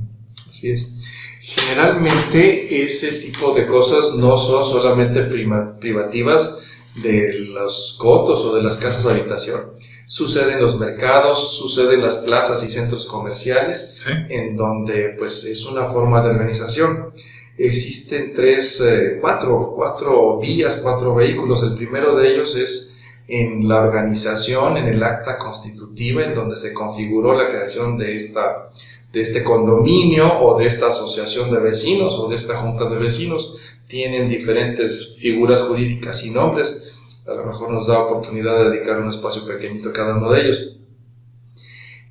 Así 0.50 0.72
es. 0.72 0.92
Generalmente 1.40 2.82
ese 2.82 3.12
tipo 3.12 3.54
de 3.54 3.66
cosas 3.66 4.16
no 4.18 4.36
son 4.36 4.62
solamente 4.62 5.22
privativas 5.22 6.66
de 6.96 7.46
los 7.48 7.96
cotos 7.98 8.44
o 8.44 8.56
de 8.56 8.62
las 8.62 8.76
casas 8.76 9.04
de 9.04 9.20
habitación. 9.20 9.60
Sucede 10.06 10.52
en 10.52 10.62
los 10.62 10.78
mercados, 10.78 11.56
sucede 11.58 11.94
en 11.94 12.02
las 12.02 12.18
plazas 12.18 12.62
y 12.64 12.68
centros 12.68 13.06
comerciales, 13.06 14.04
en 14.28 14.56
donde 14.56 15.14
pues 15.18 15.44
es 15.44 15.66
una 15.66 15.86
forma 15.86 16.22
de 16.22 16.30
organización. 16.30 17.12
Existen 17.58 18.32
tres, 18.34 18.80
eh, 18.82 19.18
cuatro, 19.20 19.72
cuatro 19.74 20.38
vías, 20.38 20.80
cuatro 20.82 21.14
vehículos. 21.14 21.62
El 21.62 21.74
primero 21.74 22.14
de 22.14 22.32
ellos 22.32 22.56
es 22.56 22.98
en 23.26 23.66
la 23.66 23.80
organización, 23.80 24.76
en 24.76 24.86
el 24.86 25.02
acta 25.02 25.38
constitutiva, 25.38 26.24
en 26.24 26.34
donde 26.34 26.56
se 26.56 26.72
configuró 26.72 27.34
la 27.34 27.48
creación 27.48 27.98
de 27.98 28.14
esta 28.14 28.68
de 29.12 29.22
este 29.22 29.42
condominio 29.42 30.40
o 30.40 30.58
de 30.58 30.66
esta 30.66 30.88
asociación 30.88 31.50
de 31.50 31.58
vecinos 31.58 32.18
o 32.18 32.28
de 32.28 32.36
esta 32.36 32.56
junta 32.56 32.88
de 32.90 32.96
vecinos 32.96 33.56
tienen 33.86 34.28
diferentes 34.28 35.16
figuras 35.18 35.62
jurídicas 35.62 36.24
y 36.26 36.30
nombres. 36.30 36.95
A 37.26 37.34
lo 37.34 37.44
mejor 37.44 37.72
nos 37.72 37.88
da 37.88 37.98
oportunidad 37.98 38.56
de 38.58 38.70
dedicar 38.70 39.00
un 39.00 39.10
espacio 39.10 39.46
pequeñito 39.46 39.88
a 39.88 39.92
cada 39.92 40.16
uno 40.16 40.30
de 40.30 40.42
ellos. 40.42 40.76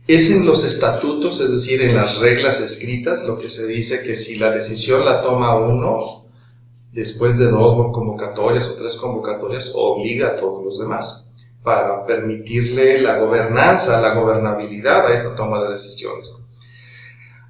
Es 0.08 0.30
en 0.30 0.45
los 0.45 0.63
estatutos, 0.63 1.39
es 1.39 1.51
decir, 1.51 1.82
en 1.82 1.95
las 1.95 2.19
reglas 2.19 2.60
escritas, 2.60 3.25
lo 3.25 3.39
que 3.39 3.49
se 3.49 3.65
dice 3.65 4.04
que 4.04 4.15
si 4.15 4.38
la 4.38 4.51
decisión 4.51 5.06
la 5.06 5.21
toma 5.21 5.58
uno, 5.58 6.25
después 6.91 7.38
de 7.39 7.45
dos 7.45 7.91
convocatorias 7.91 8.69
o 8.69 8.78
tres 8.78 8.97
convocatorias, 8.97 9.73
obliga 9.75 10.30
a 10.30 10.36
todos 10.36 10.63
los 10.63 10.80
demás 10.80 11.32
para 11.63 12.06
permitirle 12.06 13.01
la 13.01 13.17
gobernanza, 13.17 13.99
la 14.01 14.13
gobernabilidad 14.13 15.08
a 15.08 15.13
esta 15.13 15.34
toma 15.34 15.63
de 15.63 15.73
decisiones. 15.73 16.32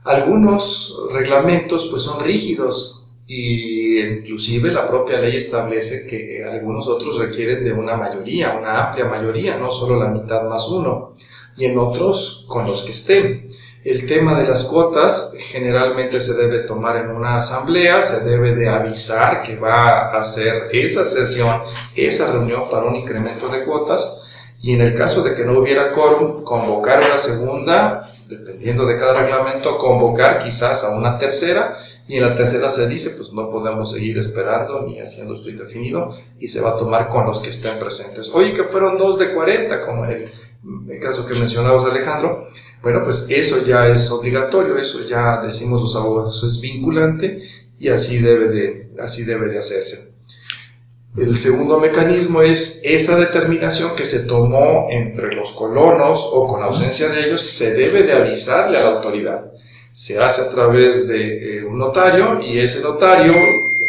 Algunos 0.06 0.98
reglamentos 1.12 1.88
pues 1.92 2.04
son 2.04 2.24
rígidos 2.24 2.95
y 3.28 4.00
inclusive 4.00 4.72
la 4.72 4.88
propia 4.88 5.20
ley 5.20 5.36
establece 5.36 6.06
que 6.08 6.44
algunos 6.44 6.88
otros 6.88 7.20
requieren 7.20 7.64
de 7.64 7.74
una 7.74 7.96
mayoría, 7.96 8.56
una 8.56 8.88
amplia 8.88 9.06
mayoría, 9.06 9.58
no 9.58 9.72
solo 9.72 10.00
la 10.00 10.10
mitad 10.10 10.48
más 10.48 10.68
uno, 10.70 11.14
y 11.58 11.66
en 11.66 11.78
otros 11.78 12.46
con 12.48 12.66
los 12.66 12.84
que 12.84 12.92
estén. 12.92 13.48
El 13.84 14.08
tema 14.08 14.40
de 14.40 14.48
las 14.48 14.64
cuotas 14.66 15.36
generalmente 15.38 16.20
se 16.20 16.34
debe 16.36 16.66
tomar 16.66 16.98
en 16.98 17.10
una 17.10 17.38
asamblea, 17.38 18.02
se 18.02 18.28
debe 18.28 18.56
de 18.56 18.68
avisar 18.68 19.44
que 19.44 19.56
va 19.58 20.12
a 20.12 20.20
hacer 20.20 20.70
esa 20.72 21.06
sesión, 21.06 21.62
esa 21.96 22.32
reunión 22.32 22.64
para 22.70 22.86
un 22.86 22.96
incremento 22.96 23.48
de 23.48 23.64
cuotas 23.64 24.24
y 24.62 24.74
en 24.74 24.82
el 24.82 24.96
caso 24.96 25.22
de 25.22 25.36
que 25.36 25.46
no 25.46 25.60
hubiera 25.60 25.92
quórum, 25.92 26.44
convocar 26.44 27.00
una 27.00 27.20
segunda 27.20 28.10
dependiendo 28.28 28.86
de 28.86 28.98
cada 28.98 29.22
reglamento, 29.22 29.78
convocar 29.78 30.44
quizás 30.44 30.84
a 30.84 30.96
una 30.96 31.18
tercera 31.18 31.78
y 32.08 32.18
en 32.18 32.24
la 32.24 32.36
tercera 32.36 32.70
se 32.70 32.88
dice, 32.88 33.12
pues 33.18 33.34
no 33.34 33.50
podemos 33.50 33.92
seguir 33.92 34.18
esperando 34.18 34.84
ni 34.84 35.00
haciendo 35.00 35.34
esto 35.34 35.50
indefinido 35.50 36.14
y 36.40 36.48
se 36.48 36.62
va 36.62 36.72
a 36.72 36.78
tomar 36.78 37.10
con 37.10 37.26
los 37.26 37.42
que 37.42 37.50
estén 37.50 37.80
presentes. 37.80 38.30
Oye, 38.34 38.54
que 38.54 38.64
fueron 38.64 38.98
dos 38.98 39.18
de 39.18 39.34
40, 39.34 39.82
como 39.82 40.06
en 40.06 40.12
el, 40.90 41.00
caso 41.00 41.26
que 41.26 41.34
mencionabas 41.36 41.86
Alejandro, 41.86 42.48
bueno, 42.82 43.04
pues 43.04 43.28
eso 43.30 43.66
ya 43.66 43.88
es 43.88 44.12
obligatorio, 44.12 44.78
eso 44.78 45.08
ya 45.08 45.42
decimos 45.42 45.82
los 45.82 45.96
abogados, 45.96 46.44
es 46.44 46.62
vinculante 46.62 47.42
y 47.80 47.90
así 47.90 48.20
debe 48.20 48.50
de, 48.50 48.90
así 49.00 49.26
debe 49.26 49.48
de 49.48 49.58
hacerse. 49.58 50.15
El 51.18 51.38
segundo 51.38 51.80
mecanismo 51.80 52.42
es 52.42 52.82
esa 52.84 53.18
determinación 53.18 53.96
que 53.96 54.06
se 54.06 54.28
tomó 54.28 54.88
entre 54.90 55.34
los 55.34 55.54
colonos 55.54 56.30
o 56.34 56.46
con 56.46 56.62
ausencia 56.62 57.08
de 57.08 57.28
ellos, 57.28 57.42
se 57.42 57.74
debe 57.74 58.04
de 58.04 58.12
avisarle 58.12 58.78
a 58.78 58.84
la 58.84 58.90
autoridad. 58.98 59.54
Se 59.94 60.22
hace 60.22 60.42
a 60.42 60.50
través 60.54 61.08
de 61.08 61.60
eh, 61.60 61.64
un 61.64 61.78
notario 61.78 62.42
y 62.42 62.60
ese 62.60 62.84
notario 62.84 63.32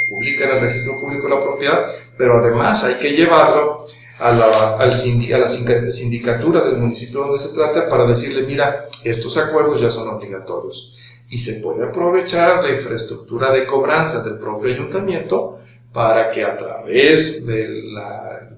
publica 0.08 0.44
en 0.44 0.50
el 0.50 0.60
registro 0.60 1.00
público 1.00 1.24
de 1.24 1.34
la 1.34 1.42
propiedad, 1.42 1.86
pero 2.16 2.38
además 2.38 2.84
hay 2.84 2.94
que 2.94 3.10
llevarlo 3.10 3.84
a 4.20 4.30
la, 4.30 4.76
al 4.78 4.92
a 4.92 5.38
la 5.38 5.48
sindicatura 5.48 6.60
del 6.60 6.78
municipio 6.78 7.22
donde 7.22 7.40
se 7.40 7.56
trata 7.56 7.88
para 7.88 8.06
decirle, 8.06 8.46
mira, 8.46 8.86
estos 9.02 9.36
acuerdos 9.36 9.80
ya 9.80 9.90
son 9.90 10.08
obligatorios. 10.10 10.96
Y 11.28 11.38
se 11.38 11.54
puede 11.54 11.88
aprovechar 11.88 12.62
la 12.62 12.70
infraestructura 12.70 13.50
de 13.50 13.66
cobranza 13.66 14.22
del 14.22 14.38
propio 14.38 14.72
ayuntamiento 14.72 15.58
para 15.96 16.30
que 16.30 16.44
a 16.44 16.54
través 16.58 17.46
del 17.46 17.94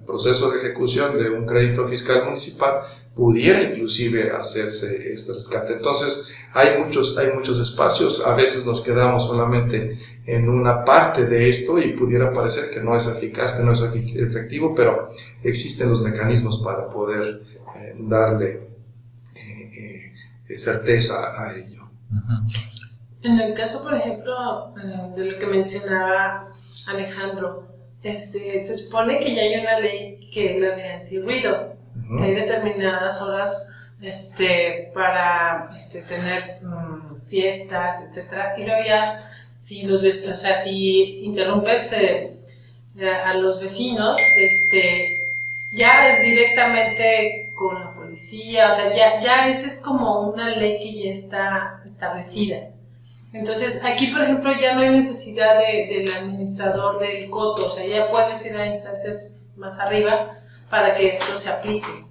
proceso 0.04 0.50
de 0.50 0.58
ejecución 0.58 1.16
de 1.16 1.30
un 1.30 1.46
crédito 1.46 1.86
fiscal 1.86 2.24
municipal 2.24 2.80
pudiera 3.14 3.62
inclusive 3.62 4.32
hacerse 4.32 5.12
este 5.12 5.34
rescate. 5.34 5.74
Entonces, 5.74 6.34
hay 6.52 6.82
muchos, 6.82 7.16
hay 7.16 7.30
muchos 7.32 7.60
espacios, 7.60 8.26
a 8.26 8.34
veces 8.34 8.66
nos 8.66 8.80
quedamos 8.80 9.28
solamente 9.28 9.96
en 10.26 10.48
una 10.48 10.84
parte 10.84 11.26
de 11.26 11.48
esto 11.48 11.78
y 11.78 11.92
pudiera 11.92 12.32
parecer 12.32 12.74
que 12.74 12.84
no 12.84 12.96
es 12.96 13.06
eficaz, 13.06 13.52
que 13.52 13.62
no 13.62 13.70
es 13.70 13.82
efectivo, 13.82 14.74
pero 14.74 15.08
existen 15.44 15.90
los 15.90 16.02
mecanismos 16.02 16.58
para 16.64 16.88
poder 16.90 17.42
eh, 17.76 17.94
darle 18.00 18.68
eh, 19.36 20.12
eh, 20.48 20.58
certeza 20.58 21.40
a 21.40 21.54
ello. 21.54 21.88
En 23.22 23.38
el 23.38 23.54
caso, 23.54 23.84
por 23.84 23.94
ejemplo, 23.94 24.74
de 25.14 25.24
lo 25.24 25.38
que 25.38 25.46
mencionaba 25.46 26.50
Alejandro, 26.88 27.68
este, 28.02 28.58
se 28.58 28.76
supone 28.76 29.18
que 29.18 29.34
ya 29.34 29.42
hay 29.42 29.60
una 29.60 29.80
ley 29.80 30.30
que 30.32 30.54
es 30.54 30.60
la 30.60 30.70
de 30.74 30.92
antirruido, 30.92 31.76
que 32.16 32.24
hay 32.24 32.34
determinadas 32.34 33.20
horas 33.20 33.68
este, 34.00 34.90
para 34.94 35.70
este, 35.76 36.02
tener 36.02 36.60
mm, 36.62 37.26
fiestas, 37.28 38.04
etcétera, 38.08 38.54
y 38.56 38.64
luego 38.64 38.82
ya, 38.86 39.28
si 39.56 39.86
los 39.86 40.02
o 40.02 40.36
sea, 40.36 40.56
si 40.56 41.24
interrumpes 41.24 41.92
eh, 41.92 42.38
a 43.24 43.34
los 43.34 43.60
vecinos, 43.60 44.20
este, 44.38 45.34
ya 45.72 46.08
es 46.08 46.22
directamente 46.22 47.52
con 47.54 47.80
la 47.80 47.92
policía, 47.92 48.70
o 48.70 48.72
sea, 48.72 48.94
ya, 48.94 49.20
ya 49.20 49.48
esa 49.48 49.66
es 49.66 49.82
como 49.82 50.20
una 50.20 50.50
ley 50.56 50.78
que 50.78 51.04
ya 51.04 51.10
está 51.10 51.82
establecida. 51.84 52.70
Entonces, 53.32 53.84
aquí, 53.84 54.06
por 54.06 54.22
ejemplo, 54.22 54.50
ya 54.58 54.74
no 54.74 54.80
hay 54.80 54.90
necesidad 54.90 55.58
del 55.58 56.10
administrador 56.10 56.98
del 56.98 57.28
coto, 57.28 57.66
o 57.66 57.70
sea, 57.70 57.86
ya 57.86 58.10
puedes 58.10 58.44
ir 58.46 58.56
a 58.56 58.66
instancias 58.66 59.40
más 59.56 59.78
arriba 59.80 60.12
para 60.70 60.94
que 60.94 61.08
esto 61.08 61.36
se 61.36 61.50
aplique. 61.50 62.08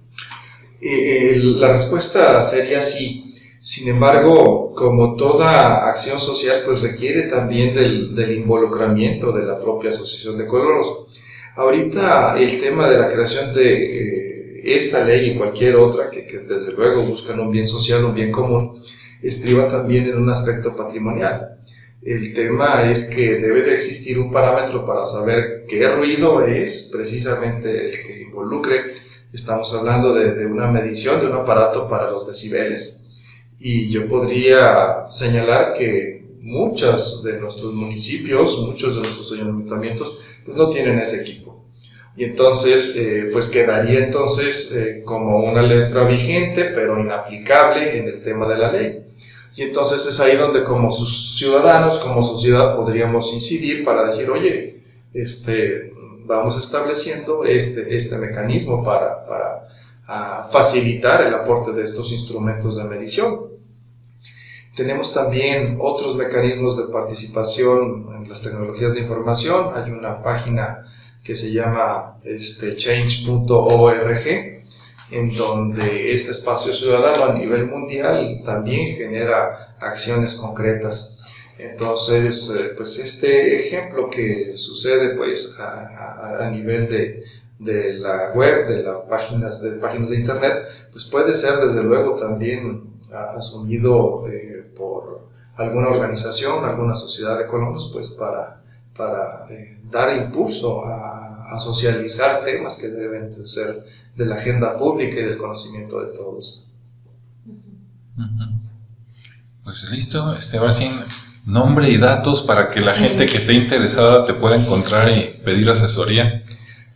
Eh, 0.80 1.34
la 1.36 1.72
respuesta 1.72 2.40
sería 2.42 2.82
sí. 2.82 3.24
Sin 3.60 3.88
embargo, 3.88 4.72
como 4.74 5.16
toda 5.16 5.88
acción 5.88 6.20
social, 6.20 6.62
pues 6.64 6.82
requiere 6.82 7.22
también 7.22 7.74
del, 7.74 8.32
involucramiento 8.32 9.32
de 9.32 9.44
la 9.44 9.58
propia 9.58 9.90
asociación 9.90 10.38
de 10.38 10.46
colonos. 10.46 11.20
Ahorita 11.56 12.38
el 12.38 12.60
tema 12.60 12.88
de 12.88 12.98
la 12.98 13.08
creación 13.08 13.52
de 13.52 13.72
eh, 13.74 14.62
esta 14.64 15.04
ley 15.04 15.30
y 15.30 15.36
cualquier 15.36 15.74
otra, 15.74 16.08
que, 16.08 16.24
que 16.24 16.38
desde 16.38 16.72
luego 16.72 17.02
buscan 17.02 17.40
un 17.40 17.50
bien 17.50 17.66
social, 17.66 18.04
un 18.04 18.14
bien 18.14 18.30
común, 18.30 18.80
estriba 19.22 19.68
también 19.68 20.06
en 20.06 20.16
un 20.16 20.30
aspecto 20.30 20.76
patrimonial. 20.76 21.58
El 22.02 22.32
tema 22.32 22.88
es 22.90 23.12
que 23.14 23.38
debe 23.38 23.62
de 23.62 23.74
existir 23.74 24.18
un 24.18 24.30
parámetro 24.30 24.86
para 24.86 25.04
saber 25.04 25.64
qué 25.68 25.88
ruido 25.88 26.44
es 26.44 26.90
precisamente 26.94 27.84
el 27.84 27.90
que 27.90 28.22
involucre. 28.22 28.92
Estamos 29.32 29.74
hablando 29.74 30.14
de, 30.14 30.46
una 30.46 30.68
medición 30.68 31.20
de 31.20 31.26
un 31.26 31.34
aparato 31.34 31.88
para 31.88 32.10
los 32.10 32.26
decibeles. 32.26 33.10
Y 33.58 33.90
yo 33.90 34.06
podría 34.06 35.06
señalar 35.10 35.72
que 35.72 36.24
muchos 36.40 37.24
de 37.24 37.40
nuestros 37.40 37.74
municipios, 37.74 38.64
muchos 38.66 38.94
de 38.94 39.00
nuestros 39.00 39.32
ayuntamientos, 39.32 40.20
pues 40.44 40.56
no 40.56 40.70
tienen 40.70 40.98
ese 41.00 41.22
equipo. 41.22 41.47
Y 42.18 42.24
entonces, 42.24 42.96
eh, 42.96 43.30
pues 43.32 43.46
quedaría 43.46 44.00
entonces 44.00 44.74
eh, 44.74 45.02
como 45.04 45.38
una 45.44 45.62
letra 45.62 46.02
vigente, 46.02 46.64
pero 46.74 46.98
inaplicable 46.98 47.96
en 47.96 48.08
el 48.08 48.20
tema 48.20 48.48
de 48.48 48.58
la 48.58 48.72
ley. 48.72 49.04
Y 49.54 49.62
entonces 49.62 50.04
es 50.04 50.18
ahí 50.18 50.36
donde 50.36 50.64
como 50.64 50.90
sus 50.90 51.36
ciudadanos, 51.38 51.98
como 51.98 52.24
sociedad, 52.24 52.74
podríamos 52.74 53.32
incidir 53.32 53.84
para 53.84 54.04
decir, 54.04 54.28
oye, 54.30 54.80
este, 55.14 55.92
vamos 56.24 56.58
estableciendo 56.58 57.44
este, 57.44 57.96
este 57.96 58.18
mecanismo 58.18 58.82
para, 58.82 59.24
para 59.24 60.48
facilitar 60.50 61.24
el 61.24 61.32
aporte 61.32 61.70
de 61.70 61.84
estos 61.84 62.10
instrumentos 62.10 62.78
de 62.78 62.88
medición. 62.88 63.46
Tenemos 64.74 65.14
también 65.14 65.78
otros 65.80 66.16
mecanismos 66.16 66.84
de 66.84 66.92
participación 66.92 68.08
en 68.16 68.28
las 68.28 68.42
tecnologías 68.42 68.94
de 68.94 69.02
información. 69.02 69.70
Hay 69.76 69.92
una 69.92 70.20
página 70.20 70.84
que 71.28 71.36
se 71.36 71.52
llama 71.52 72.16
este, 72.24 72.74
change.org, 72.74 74.26
en 75.10 75.36
donde 75.36 76.14
este 76.14 76.32
espacio 76.32 76.72
ciudadano 76.72 77.24
a 77.26 77.34
nivel 77.34 77.66
mundial 77.66 78.40
también 78.46 78.96
genera 78.96 79.74
acciones 79.78 80.36
concretas. 80.36 81.18
Entonces, 81.58 82.56
eh, 82.58 82.72
pues 82.74 82.98
este 82.98 83.54
ejemplo 83.54 84.08
que 84.08 84.56
sucede 84.56 85.16
pues 85.18 85.58
a, 85.60 86.46
a, 86.46 86.50
nivel 86.50 86.88
de, 86.88 87.22
de, 87.58 87.92
la 87.98 88.32
web, 88.34 88.66
de, 88.66 88.82
las 88.82 88.96
páginas, 89.06 89.60
de 89.60 89.72
páginas 89.72 90.08
de 90.08 90.20
internet, 90.20 90.66
pues 90.90 91.04
puede 91.04 91.34
ser 91.34 91.58
desde 91.58 91.82
luego 91.82 92.16
también 92.16 92.84
asumido 93.36 94.26
eh, 94.28 94.64
por 94.74 95.28
alguna 95.58 95.88
organización, 95.88 96.64
alguna 96.64 96.94
sociedad 96.94 97.36
de 97.38 97.46
colonos, 97.46 97.90
pues 97.92 98.14
para, 98.18 98.57
para 98.98 99.46
eh, 99.48 99.80
dar 99.90 100.14
impulso 100.14 100.84
a, 100.84 101.54
a 101.54 101.60
socializar 101.60 102.44
temas 102.44 102.76
que 102.76 102.88
deben 102.88 103.30
de 103.32 103.46
ser 103.46 103.84
de 104.14 104.26
la 104.26 104.34
agenda 104.34 104.76
pública 104.76 105.18
y 105.18 105.24
del 105.24 105.38
conocimiento 105.38 106.00
de 106.00 106.16
todos. 106.16 106.68
Pues 109.62 109.82
listo, 109.90 110.34
este, 110.34 110.58
ahora 110.58 110.72
sí, 110.72 110.90
nombre 111.46 111.88
y 111.88 111.98
datos 111.98 112.42
para 112.42 112.68
que 112.68 112.80
la 112.80 112.94
gente 112.94 113.26
que 113.26 113.36
esté 113.36 113.52
interesada 113.52 114.24
te 114.24 114.34
pueda 114.34 114.56
encontrar 114.56 115.10
y 115.10 115.40
pedir 115.44 115.70
asesoría. 115.70 116.42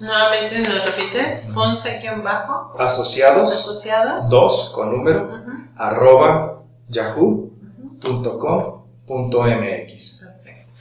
Nuevamente 0.00 0.60
nos 0.60 0.84
repites, 0.84 1.50
Ponce-bajo. 1.52 2.74
Asociados. 2.78 3.50
Asociados. 3.52 4.30
Dos 4.30 4.70
con 4.74 4.96
número. 4.96 5.28
Arroba 5.76 6.62
yahoo.com.mx. 6.88 8.00
Perfecto. 10.24 10.72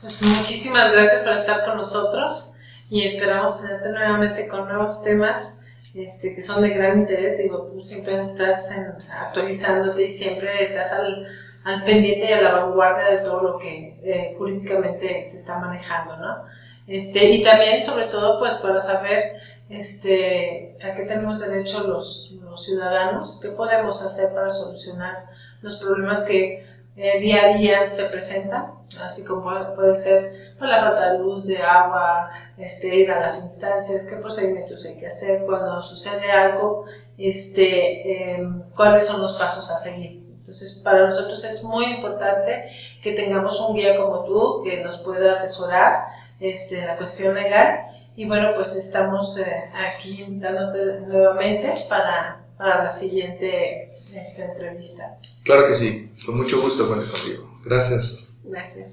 Pues 0.00 0.22
muchísimas 0.22 0.90
gracias 0.90 1.22
por 1.22 1.34
estar 1.34 1.64
con 1.64 1.76
nosotros 1.76 2.54
y 2.90 3.04
esperamos 3.04 3.60
tenerte 3.60 3.90
nuevamente 3.90 4.48
con 4.48 4.66
nuevos 4.66 5.02
temas 5.02 5.60
este, 5.94 6.34
que 6.34 6.42
son 6.42 6.62
de 6.62 6.70
gran 6.70 6.98
interés. 6.98 7.38
Digo, 7.38 7.70
tú 7.72 7.80
siempre 7.80 8.18
estás 8.18 8.76
actualizándote 9.10 10.04
y 10.04 10.10
siempre 10.10 10.62
estás 10.62 10.92
al, 10.92 11.26
al, 11.64 11.84
pendiente 11.84 12.26
y 12.28 12.32
a 12.32 12.42
la 12.42 12.52
vanguardia 12.52 13.18
de 13.18 13.24
todo 13.24 13.42
lo 13.42 13.58
que 13.58 14.00
eh, 14.02 14.34
jurídicamente 14.36 15.22
se 15.22 15.38
está 15.38 15.58
manejando, 15.58 16.16
¿no? 16.16 16.44
Este, 16.88 17.30
y 17.30 17.42
también, 17.42 17.82
sobre 17.82 18.06
todo, 18.06 18.38
pues 18.38 18.54
para 18.56 18.80
saber 18.80 19.34
este, 19.68 20.76
a 20.82 20.94
qué 20.94 21.02
tenemos 21.02 21.38
derecho 21.38 21.86
los, 21.86 22.32
los 22.42 22.64
ciudadanos, 22.64 23.40
qué 23.42 23.50
podemos 23.50 24.02
hacer 24.02 24.34
para 24.34 24.50
solucionar 24.50 25.26
los 25.60 25.76
problemas 25.76 26.22
que 26.22 26.66
eh, 26.96 27.20
día 27.20 27.44
a 27.44 27.58
día 27.58 27.92
se 27.92 28.04
presentan, 28.06 28.72
así 29.00 29.22
como 29.24 29.44
puede 29.76 29.96
ser 29.96 30.32
pues, 30.58 30.70
la 30.70 30.80
falta 30.80 31.12
de 31.12 31.18
luz, 31.18 31.46
de 31.46 31.58
agua, 31.58 32.30
este, 32.56 32.96
ir 32.96 33.10
a 33.10 33.20
las 33.20 33.44
instancias, 33.44 34.06
qué 34.08 34.16
procedimientos 34.16 34.84
hay 34.86 34.98
que 34.98 35.06
hacer 35.06 35.44
cuando 35.44 35.82
sucede 35.82 36.30
algo, 36.30 36.86
este, 37.18 38.34
em, 38.34 38.62
cuáles 38.74 39.06
son 39.06 39.20
los 39.20 39.34
pasos 39.34 39.70
a 39.70 39.76
seguir. 39.76 40.26
Entonces, 40.40 40.80
para 40.82 41.04
nosotros 41.04 41.44
es 41.44 41.62
muy 41.64 41.84
importante 41.84 42.70
que 43.02 43.12
tengamos 43.12 43.60
un 43.60 43.76
guía 43.76 43.96
como 43.98 44.24
tú 44.24 44.62
que 44.64 44.82
nos 44.82 44.98
pueda 44.98 45.32
asesorar 45.32 46.06
este, 46.40 46.84
la 46.84 46.96
cuestión 46.96 47.34
legal. 47.34 47.80
Y 48.16 48.26
bueno, 48.26 48.50
pues 48.54 48.74
estamos 48.74 49.38
eh, 49.38 49.70
aquí 49.74 50.22
invitándote 50.22 51.00
nuevamente 51.06 51.72
para, 51.88 52.44
para 52.56 52.84
la 52.84 52.90
siguiente 52.90 53.92
esta 54.14 54.46
entrevista. 54.46 55.16
Claro 55.44 55.68
que 55.68 55.74
sí, 55.74 56.10
con 56.26 56.36
mucho 56.36 56.60
gusto 56.60 56.88
cuento 56.88 57.06
contigo. 57.10 57.50
Gracias. 57.64 58.34
Gracias. 58.44 58.92